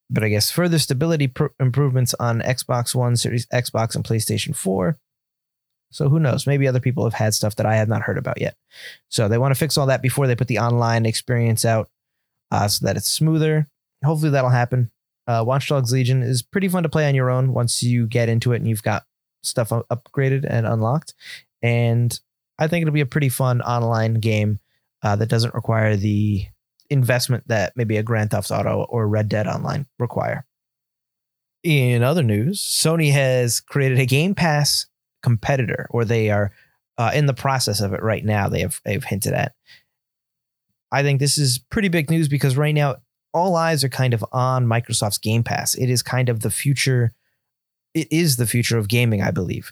But 0.09 0.23
I 0.23 0.29
guess 0.29 0.49
further 0.49 0.79
stability 0.79 1.27
pr- 1.27 1.47
improvements 1.59 2.15
on 2.19 2.41
Xbox 2.41 2.95
One, 2.95 3.15
Series 3.15 3.45
Xbox, 3.47 3.95
and 3.95 4.03
PlayStation 4.03 4.55
4. 4.55 4.97
So 5.91 6.09
who 6.09 6.19
knows? 6.19 6.47
Maybe 6.47 6.67
other 6.67 6.79
people 6.79 7.03
have 7.03 7.13
had 7.13 7.33
stuff 7.33 7.55
that 7.55 7.65
I 7.65 7.75
have 7.75 7.89
not 7.89 8.01
heard 8.03 8.17
about 8.17 8.41
yet. 8.41 8.55
So 9.09 9.27
they 9.27 9.37
want 9.37 9.53
to 9.53 9.59
fix 9.59 9.77
all 9.77 9.87
that 9.87 10.01
before 10.01 10.27
they 10.27 10.35
put 10.35 10.47
the 10.47 10.59
online 10.59 11.05
experience 11.05 11.65
out 11.65 11.89
uh, 12.51 12.67
so 12.67 12.85
that 12.85 12.97
it's 12.97 13.07
smoother. 13.07 13.67
Hopefully 14.03 14.31
that'll 14.31 14.49
happen. 14.49 14.91
Uh, 15.27 15.43
Watch 15.45 15.67
Dogs 15.67 15.91
Legion 15.91 16.23
is 16.23 16.41
pretty 16.41 16.67
fun 16.67 16.83
to 16.83 16.89
play 16.89 17.07
on 17.07 17.15
your 17.15 17.29
own 17.29 17.53
once 17.53 17.83
you 17.83 18.07
get 18.07 18.29
into 18.29 18.53
it 18.53 18.57
and 18.57 18.67
you've 18.67 18.83
got 18.83 19.03
stuff 19.43 19.69
upgraded 19.69 20.45
and 20.47 20.65
unlocked. 20.65 21.13
And 21.61 22.19
I 22.57 22.67
think 22.67 22.83
it'll 22.83 22.93
be 22.93 23.01
a 23.01 23.05
pretty 23.05 23.29
fun 23.29 23.61
online 23.61 24.15
game 24.15 24.59
uh, 25.03 25.15
that 25.15 25.29
doesn't 25.29 25.53
require 25.53 25.95
the 25.95 26.45
investment 26.89 27.47
that 27.47 27.73
maybe 27.75 27.97
a 27.97 28.03
Grand 28.03 28.31
Theft 28.31 28.51
Auto 28.51 28.85
or 28.89 29.07
Red 29.07 29.29
Dead 29.29 29.47
Online 29.47 29.85
require. 29.97 30.45
In 31.63 32.03
other 32.03 32.23
news, 32.23 32.61
Sony 32.61 33.11
has 33.11 33.59
created 33.59 33.99
a 33.99 34.05
Game 34.05 34.33
Pass 34.33 34.87
competitor, 35.21 35.87
or 35.89 36.05
they 36.05 36.29
are 36.29 36.51
uh, 36.97 37.11
in 37.13 37.25
the 37.25 37.33
process 37.33 37.81
of 37.81 37.93
it 37.93 38.01
right 38.01 38.23
now. 38.23 38.47
They 38.47 38.61
have 38.61 38.81
they've 38.85 39.03
hinted 39.03 39.33
at. 39.33 39.53
I 40.91 41.03
think 41.03 41.19
this 41.19 41.37
is 41.37 41.59
pretty 41.69 41.89
big 41.89 42.09
news 42.09 42.27
because 42.27 42.57
right 42.57 42.73
now 42.73 42.97
all 43.33 43.55
eyes 43.55 43.83
are 43.83 43.89
kind 43.89 44.13
of 44.13 44.25
on 44.31 44.65
Microsoft's 44.65 45.17
Game 45.17 45.43
Pass. 45.43 45.75
It 45.75 45.89
is 45.89 46.01
kind 46.01 46.29
of 46.29 46.39
the 46.39 46.49
future. 46.49 47.11
It 47.93 48.07
is 48.11 48.37
the 48.37 48.47
future 48.47 48.77
of 48.77 48.87
gaming, 48.87 49.21
I 49.21 49.31
believe. 49.31 49.71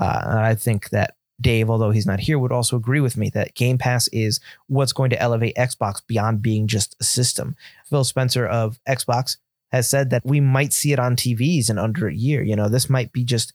Uh, 0.00 0.22
I 0.26 0.54
think 0.54 0.90
that 0.90 1.14
Dave, 1.40 1.70
although 1.70 1.90
he's 1.90 2.06
not 2.06 2.20
here, 2.20 2.38
would 2.38 2.52
also 2.52 2.76
agree 2.76 3.00
with 3.00 3.16
me 3.16 3.30
that 3.30 3.54
Game 3.54 3.78
Pass 3.78 4.08
is 4.08 4.40
what's 4.66 4.92
going 4.92 5.10
to 5.10 5.20
elevate 5.20 5.56
Xbox 5.56 6.02
beyond 6.06 6.42
being 6.42 6.66
just 6.66 6.96
a 7.00 7.04
system. 7.04 7.56
Phil 7.86 8.04
Spencer 8.04 8.46
of 8.46 8.80
Xbox 8.88 9.36
has 9.70 9.88
said 9.88 10.10
that 10.10 10.22
we 10.24 10.40
might 10.40 10.72
see 10.72 10.92
it 10.92 10.98
on 10.98 11.14
TVs 11.14 11.70
in 11.70 11.78
under 11.78 12.08
a 12.08 12.14
year. 12.14 12.42
You 12.42 12.56
know, 12.56 12.68
this 12.68 12.90
might 12.90 13.12
be 13.12 13.22
just 13.22 13.52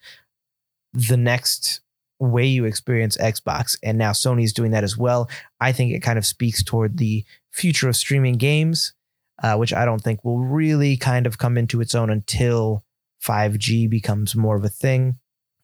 the 0.94 1.18
next 1.18 1.82
way 2.20 2.46
you 2.46 2.66
experience 2.66 3.18
Xbox. 3.18 3.78
And 3.84 3.98
now 3.98 4.12
Sony's 4.12 4.54
doing 4.54 4.72
that 4.72 4.84
as 4.84 4.98
well. 4.98 5.30
I 5.60 5.72
think 5.72 5.92
it 5.92 6.02
kind 6.02 6.18
of 6.18 6.26
speaks 6.26 6.64
toward 6.64 6.98
the 6.98 7.26
future 7.52 7.90
of 7.90 7.96
streaming 7.96 8.36
games 8.36 8.94
uh, 9.42 9.56
which 9.56 9.74
I 9.74 9.86
don't 9.86 10.02
think 10.02 10.24
will 10.24 10.40
really 10.40 10.98
kind 10.98 11.26
of 11.26 11.38
come 11.38 11.58
into 11.58 11.82
its 11.82 11.96
own 11.96 12.10
until 12.10 12.84
5G 13.24 13.90
becomes 13.90 14.36
more 14.36 14.56
of 14.56 14.64
a 14.64 14.70
thing. 14.70 15.18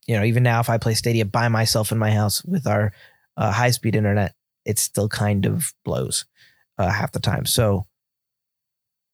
You 0.10 0.18
know, 0.18 0.24
even 0.24 0.42
now, 0.42 0.60
if 0.60 0.72
I 0.72 0.80
play 0.80 0.96
Stadia 0.96 1.24
by 1.24 1.50
myself 1.50 1.92
in 1.92 2.00
my 2.00 2.10
house 2.10 2.44
with 2.44 2.66
our 2.66 2.94
uh, 3.38 3.52
high 3.52 3.70
speed 3.70 3.96
internet, 3.96 4.34
it 4.66 4.80
still 4.80 5.08
kind 5.08 5.46
of 5.46 5.72
blows 5.86 6.26
uh, 6.80 6.90
half 6.90 7.12
the 7.12 7.20
time. 7.20 7.46
So, 7.46 7.86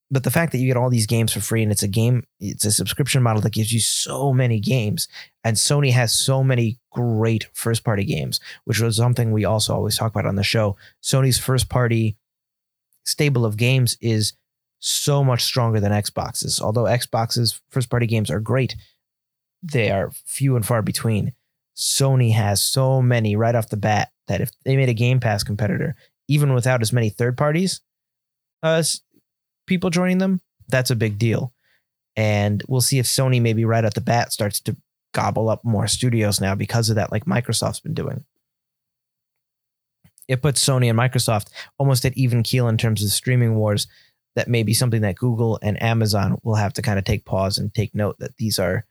but 0.10 0.24
the 0.24 0.32
fact 0.32 0.54
that 0.54 0.60
you 0.60 0.68
get 0.68 0.78
all 0.78 0.90
these 0.90 1.06
games 1.06 1.34
for 1.34 1.42
free 1.42 1.64
and 1.64 1.70
it's 1.70 1.84
a 1.84 1.90
game, 1.90 2.24
it's 2.40 2.64
a 2.64 2.72
subscription 2.72 3.22
model 3.22 3.42
that 3.42 3.52
gives 3.52 3.74
you 3.74 3.82
so 3.82 4.32
many 4.32 4.62
games, 4.62 5.10
and 5.44 5.58
Sony 5.58 5.92
has 5.92 6.16
so 6.16 6.46
many 6.46 6.80
great 6.94 7.48
first 7.52 7.84
party 7.84 8.06
games, 8.06 8.40
which 8.64 8.80
was 8.80 8.96
something 8.96 9.34
we 9.34 9.44
also 9.44 9.74
always 9.74 9.98
talk 9.98 10.14
about 10.14 10.26
on 10.26 10.36
the 10.36 10.44
show. 10.44 10.78
Sony's 11.04 11.38
first 11.38 11.68
party 11.68 12.16
stable 13.04 13.44
of 13.44 13.58
games 13.58 13.98
is 14.00 14.32
so 14.80 15.26
much 15.26 15.44
stronger 15.44 15.82
than 15.82 15.92
Xbox's. 15.92 16.62
Although 16.62 16.84
Xbox's 16.86 17.60
first 17.70 17.90
party 17.90 18.08
games 18.08 18.32
are 18.32 18.40
great, 18.40 18.78
they 19.64 19.92
are 19.92 20.12
few 20.26 20.56
and 20.56 20.66
far 20.66 20.82
between. 20.82 21.34
Sony 21.76 22.34
has 22.34 22.64
so 22.64 23.02
many 23.02 23.36
right 23.36 23.56
off 23.56 23.70
the 23.70 23.78
bat 23.78 24.12
that 24.28 24.42
if 24.42 24.52
they 24.64 24.78
made 24.78 24.90
a 24.90 24.94
Game 24.94 25.20
Pass 25.20 25.44
competitor, 25.44 25.96
even 26.28 26.54
without 26.54 26.82
as 26.82 26.94
many 26.94 27.10
third 27.10 27.38
parties, 27.38 27.82
uh, 28.64 28.82
people 29.68 29.90
joining 29.90 30.18
them, 30.18 30.42
that's 30.68 30.92
a 30.92 30.96
big 30.96 31.20
deal. 31.20 31.54
And 32.16 32.64
we'll 32.68 32.82
see 32.82 32.98
if 32.98 33.06
Sony 33.06 33.42
maybe 33.42 33.66
right 33.66 33.84
at 33.84 33.94
the 33.94 34.02
bat 34.02 34.32
starts 34.32 34.60
to 34.62 34.76
gobble 35.14 35.50
up 35.50 35.64
more 35.64 35.88
studios 35.88 36.40
now 36.40 36.56
because 36.56 36.90
of 36.90 36.96
that, 36.96 37.12
like 37.12 37.26
Microsoft's 37.26 37.82
been 37.82 37.94
doing. 37.94 38.24
It 40.28 40.42
puts 40.42 40.64
Sony 40.64 40.90
and 40.90 40.98
Microsoft 40.98 41.50
almost 41.78 42.06
at 42.06 42.18
even 42.18 42.42
keel 42.42 42.68
in 42.68 42.78
terms 42.78 43.04
of 43.04 43.10
streaming 43.10 43.56
wars. 43.56 43.88
That 44.36 44.50
may 44.50 44.64
be 44.64 44.74
something 44.74 45.02
that 45.02 45.16
Google 45.16 45.60
and 45.62 45.82
Amazon 45.82 46.40
will 46.44 46.56
have 46.56 46.74
to 46.74 46.82
kind 46.82 47.00
of 47.00 47.06
take 47.06 47.24
pause 47.24 47.58
and 47.58 47.74
take 47.74 47.96
note 47.96 48.20
that 48.20 48.36
these 48.38 48.60
are 48.60 48.86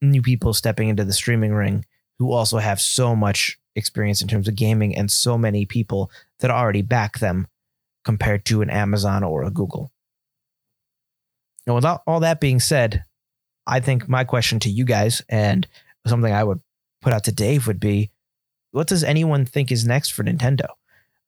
new 0.00 0.22
people 0.22 0.52
stepping 0.54 0.88
into 0.88 1.04
the 1.04 1.12
streaming 1.12 1.52
ring 1.52 1.84
who 2.18 2.32
also 2.32 2.58
have 2.58 2.80
so 2.80 3.14
much 3.14 3.58
experience 3.76 4.20
in 4.22 4.28
terms 4.28 4.48
of 4.48 4.56
gaming 4.56 4.94
and 4.96 5.10
so 5.10 5.38
many 5.38 5.64
people 5.64 6.10
that 6.40 6.50
already 6.50 6.82
back 6.82 7.18
them 7.18 7.46
compared 8.04 8.44
to 8.44 8.62
an 8.62 8.70
Amazon 8.70 9.22
or 9.22 9.44
a 9.44 9.50
Google. 9.50 9.92
And 11.66 11.74
without 11.74 12.02
all 12.06 12.20
that 12.20 12.40
being 12.40 12.60
said, 12.60 13.04
I 13.66 13.80
think 13.80 14.08
my 14.08 14.24
question 14.24 14.58
to 14.60 14.70
you 14.70 14.84
guys 14.84 15.22
and 15.28 15.66
something 16.06 16.32
I 16.32 16.42
would 16.42 16.60
put 17.02 17.12
out 17.12 17.24
to 17.24 17.32
Dave 17.32 17.66
would 17.66 17.80
be 17.80 18.10
what 18.70 18.86
does 18.86 19.04
anyone 19.04 19.44
think 19.44 19.70
is 19.70 19.84
next 19.84 20.10
for 20.10 20.24
Nintendo? 20.24 20.68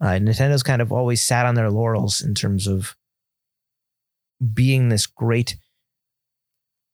Uh, 0.01 0.19
Nintendo's 0.19 0.63
kind 0.63 0.81
of 0.81 0.93
always 0.93 1.23
sat 1.23 1.47
on 1.47 1.55
their 1.55 1.71
laurels 1.71 2.21
in 2.21 2.35
terms 2.35 2.67
of 2.67 2.97
being 4.55 4.89
this 4.89 5.07
great 5.07 5.57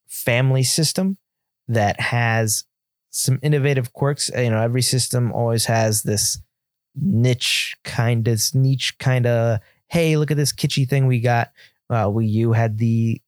family 0.09 0.65
system 0.65 1.17
that 1.68 2.00
has 2.00 2.64
some 3.11 3.38
innovative 3.42 3.92
quirks. 3.92 4.31
You 4.37 4.50
know, 4.50 4.61
every 4.61 4.83
system 4.83 5.33
always 5.33 5.66
has 5.66 6.02
this 6.02 6.38
niche 6.94 7.76
kind 7.85 8.29
of 8.29 8.40
niche 8.55 8.98
kind 8.98 9.26
of. 9.26 9.61
Hey, 9.88 10.16
look 10.16 10.31
at 10.31 10.37
this 10.37 10.52
kitschy 10.52 10.88
thing 10.88 11.07
we 11.07 11.20
got. 11.20 11.52
Uh, 11.88 12.07
Wii 12.07 12.29
U 12.31 12.52
had 12.52 12.79
the 12.79 13.20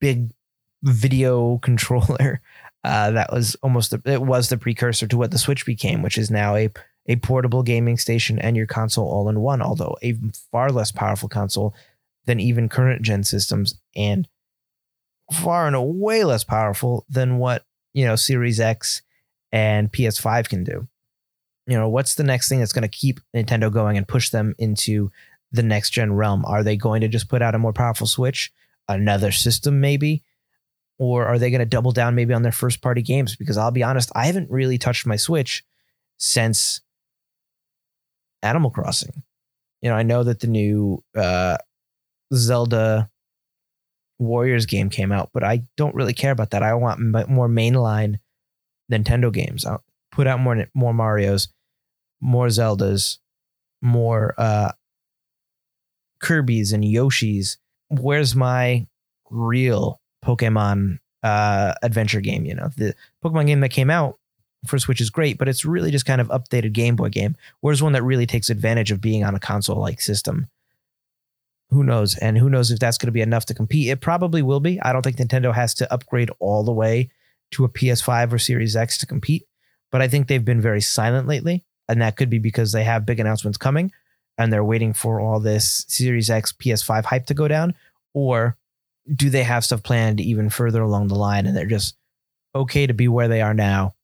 big 0.00 0.30
video 0.82 1.58
controller 1.58 2.40
uh, 2.84 3.10
that 3.12 3.32
was 3.32 3.56
almost 3.62 3.90
the, 3.90 4.12
it 4.12 4.22
was 4.22 4.48
the 4.48 4.56
precursor 4.56 5.06
to 5.06 5.16
what 5.16 5.30
the 5.30 5.38
Switch 5.38 5.66
became, 5.66 6.02
which 6.02 6.18
is 6.18 6.30
now 6.30 6.56
a 6.56 6.70
a 7.06 7.16
portable 7.16 7.64
gaming 7.64 7.98
station 7.98 8.38
and 8.38 8.56
your 8.56 8.66
console 8.66 9.08
all 9.08 9.28
in 9.28 9.40
one. 9.40 9.60
Although 9.60 9.96
a 10.02 10.16
far 10.50 10.70
less 10.70 10.92
powerful 10.92 11.28
console 11.28 11.74
than 12.26 12.38
even 12.38 12.68
current 12.68 13.02
gen 13.02 13.24
systems, 13.24 13.74
and 13.96 14.28
far 15.32 15.66
and 15.66 15.76
away 15.76 16.24
less 16.24 16.44
powerful 16.44 17.04
than 17.08 17.38
what 17.38 17.64
you 17.92 18.04
know 18.04 18.16
Series 18.16 18.60
X 18.60 19.02
and 19.50 19.92
PS5 19.92 20.48
can 20.48 20.64
do. 20.64 20.88
You 21.66 21.78
know, 21.78 21.88
what's 21.88 22.14
the 22.16 22.24
next 22.24 22.48
thing 22.48 22.58
that's 22.58 22.72
going 22.72 22.82
to 22.82 22.88
keep 22.88 23.20
Nintendo 23.34 23.72
going 23.72 23.96
and 23.96 24.08
push 24.08 24.30
them 24.30 24.54
into 24.58 25.10
the 25.52 25.62
next 25.62 25.90
gen 25.90 26.12
realm? 26.12 26.44
Are 26.44 26.64
they 26.64 26.76
going 26.76 27.02
to 27.02 27.08
just 27.08 27.28
put 27.28 27.42
out 27.42 27.54
a 27.54 27.58
more 27.58 27.72
powerful 27.72 28.06
Switch, 28.06 28.52
another 28.88 29.30
system 29.30 29.80
maybe? 29.80 30.24
Or 30.98 31.26
are 31.26 31.38
they 31.38 31.50
going 31.50 31.60
to 31.60 31.66
double 31.66 31.92
down 31.92 32.14
maybe 32.14 32.34
on 32.34 32.42
their 32.42 32.52
first 32.52 32.80
party 32.80 33.02
games? 33.02 33.36
Because 33.36 33.56
I'll 33.56 33.70
be 33.70 33.82
honest, 33.82 34.10
I 34.14 34.26
haven't 34.26 34.50
really 34.50 34.78
touched 34.78 35.06
my 35.06 35.16
Switch 35.16 35.64
since 36.16 36.80
Animal 38.42 38.70
Crossing. 38.70 39.22
You 39.80 39.90
know, 39.90 39.96
I 39.96 40.02
know 40.02 40.22
that 40.22 40.40
the 40.40 40.46
new 40.46 41.02
uh, 41.16 41.58
Zelda 42.32 43.10
Warriors 44.22 44.66
game 44.66 44.88
came 44.88 45.12
out, 45.12 45.30
but 45.32 45.42
I 45.42 45.64
don't 45.76 45.94
really 45.94 46.14
care 46.14 46.30
about 46.30 46.50
that. 46.50 46.62
I 46.62 46.74
want 46.74 47.00
more 47.28 47.48
mainline 47.48 48.18
Nintendo 48.90 49.32
games. 49.32 49.64
I'll 49.66 49.82
put 50.10 50.26
out 50.26 50.40
more 50.40 50.66
more 50.74 50.94
Mario's, 50.94 51.48
more 52.20 52.46
Zeldas, 52.46 53.18
more 53.80 54.34
uh, 54.38 54.72
Kirby's 56.20 56.72
and 56.72 56.84
Yoshi's. 56.84 57.58
Where's 57.88 58.34
my 58.34 58.86
real 59.30 60.00
Pokemon 60.24 60.98
uh, 61.22 61.74
adventure 61.82 62.20
game? 62.20 62.44
You 62.46 62.54
know, 62.54 62.70
the 62.76 62.94
Pokemon 63.24 63.46
game 63.46 63.60
that 63.60 63.70
came 63.70 63.90
out 63.90 64.18
for 64.66 64.78
Switch 64.78 65.00
is 65.00 65.10
great, 65.10 65.38
but 65.38 65.48
it's 65.48 65.64
really 65.64 65.90
just 65.90 66.06
kind 66.06 66.20
of 66.20 66.28
updated 66.28 66.72
Game 66.72 66.96
Boy 66.96 67.08
game. 67.08 67.36
Where's 67.60 67.82
one 67.82 67.92
that 67.92 68.04
really 68.04 68.26
takes 68.26 68.48
advantage 68.48 68.92
of 68.92 69.00
being 69.00 69.24
on 69.24 69.34
a 69.34 69.40
console 69.40 69.80
like 69.80 70.00
system? 70.00 70.48
Who 71.72 71.82
knows? 71.82 72.16
And 72.18 72.36
who 72.36 72.50
knows 72.50 72.70
if 72.70 72.78
that's 72.78 72.98
going 72.98 73.06
to 73.06 73.12
be 73.12 73.22
enough 73.22 73.46
to 73.46 73.54
compete? 73.54 73.88
It 73.88 74.00
probably 74.00 74.42
will 74.42 74.60
be. 74.60 74.80
I 74.82 74.92
don't 74.92 75.02
think 75.02 75.16
Nintendo 75.16 75.54
has 75.54 75.74
to 75.74 75.92
upgrade 75.92 76.30
all 76.38 76.62
the 76.62 76.72
way 76.72 77.10
to 77.52 77.64
a 77.64 77.68
PS5 77.68 78.32
or 78.32 78.38
Series 78.38 78.76
X 78.76 78.98
to 78.98 79.06
compete, 79.06 79.46
but 79.90 80.02
I 80.02 80.08
think 80.08 80.28
they've 80.28 80.44
been 80.44 80.60
very 80.60 80.80
silent 80.80 81.26
lately. 81.26 81.64
And 81.88 82.00
that 82.00 82.16
could 82.16 82.30
be 82.30 82.38
because 82.38 82.72
they 82.72 82.84
have 82.84 83.06
big 83.06 83.20
announcements 83.20 83.58
coming 83.58 83.90
and 84.38 84.52
they're 84.52 84.64
waiting 84.64 84.92
for 84.92 85.20
all 85.20 85.40
this 85.40 85.84
Series 85.88 86.30
X, 86.30 86.52
PS5 86.52 87.04
hype 87.04 87.26
to 87.26 87.34
go 87.34 87.48
down. 87.48 87.74
Or 88.14 88.56
do 89.12 89.30
they 89.30 89.42
have 89.42 89.64
stuff 89.64 89.82
planned 89.82 90.20
even 90.20 90.50
further 90.50 90.82
along 90.82 91.08
the 91.08 91.14
line 91.14 91.46
and 91.46 91.56
they're 91.56 91.66
just 91.66 91.96
okay 92.54 92.86
to 92.86 92.94
be 92.94 93.08
where 93.08 93.28
they 93.28 93.40
are 93.40 93.54
now, 93.54 93.94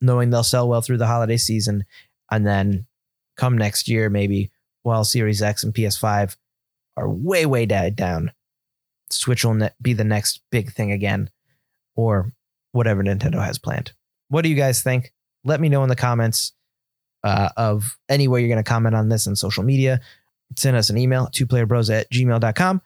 knowing 0.00 0.30
they'll 0.30 0.44
sell 0.44 0.68
well 0.68 0.82
through 0.82 0.98
the 0.98 1.06
holiday 1.06 1.36
season. 1.36 1.84
And 2.30 2.46
then 2.46 2.86
come 3.36 3.56
next 3.56 3.88
year, 3.88 4.10
maybe 4.10 4.50
while 4.82 5.04
Series 5.04 5.42
X 5.42 5.62
and 5.62 5.74
PS5 5.74 6.36
are 6.96 7.08
way, 7.08 7.46
way 7.46 7.66
down. 7.66 8.32
Switch 9.10 9.44
will 9.44 9.54
ne- 9.54 9.70
be 9.80 9.92
the 9.92 10.04
next 10.04 10.40
big 10.50 10.72
thing 10.72 10.92
again, 10.92 11.30
or 11.96 12.32
whatever 12.72 13.02
Nintendo 13.02 13.44
has 13.44 13.58
planned. 13.58 13.92
What 14.28 14.42
do 14.42 14.48
you 14.48 14.54
guys 14.54 14.82
think? 14.82 15.12
Let 15.44 15.60
me 15.60 15.68
know 15.68 15.82
in 15.82 15.88
the 15.88 15.96
comments 15.96 16.52
uh, 17.24 17.50
of 17.56 17.96
any 18.08 18.28
way 18.28 18.40
you're 18.40 18.48
going 18.48 18.62
to 18.62 18.68
comment 18.68 18.94
on 18.94 19.08
this 19.08 19.26
on 19.26 19.36
social 19.36 19.62
media. 19.62 20.00
Send 20.56 20.76
us 20.76 20.90
an 20.90 20.98
email, 20.98 21.28
twoplayerbros 21.28 21.90
at 21.94 22.10
gmail.com. 22.10 22.82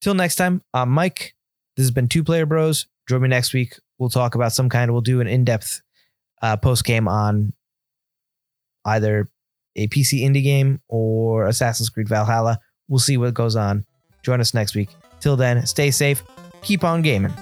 Till 0.00 0.14
next 0.14 0.36
time, 0.36 0.62
I'm 0.72 0.90
Mike. 0.90 1.34
This 1.76 1.84
has 1.84 1.90
been 1.90 2.08
Two 2.08 2.24
Player 2.24 2.46
Bros. 2.46 2.86
Join 3.08 3.22
me 3.22 3.28
next 3.28 3.52
week. 3.52 3.78
We'll 3.98 4.10
talk 4.10 4.34
about 4.34 4.52
some 4.52 4.68
kind, 4.68 4.92
we'll 4.92 5.00
do 5.00 5.20
an 5.20 5.26
in 5.26 5.44
depth 5.44 5.82
uh, 6.42 6.56
post 6.56 6.84
game 6.84 7.08
on 7.08 7.52
either 8.84 9.28
a 9.76 9.88
PC 9.88 10.22
indie 10.22 10.42
game 10.42 10.80
or 10.88 11.46
Assassin's 11.46 11.88
Creed 11.88 12.08
Valhalla. 12.08 12.60
We'll 12.88 12.98
see 12.98 13.16
what 13.16 13.34
goes 13.34 13.56
on. 13.56 13.84
Join 14.22 14.40
us 14.40 14.54
next 14.54 14.74
week. 14.74 14.90
Till 15.20 15.36
then, 15.36 15.66
stay 15.66 15.90
safe, 15.90 16.22
keep 16.62 16.84
on 16.84 17.02
gaming. 17.02 17.34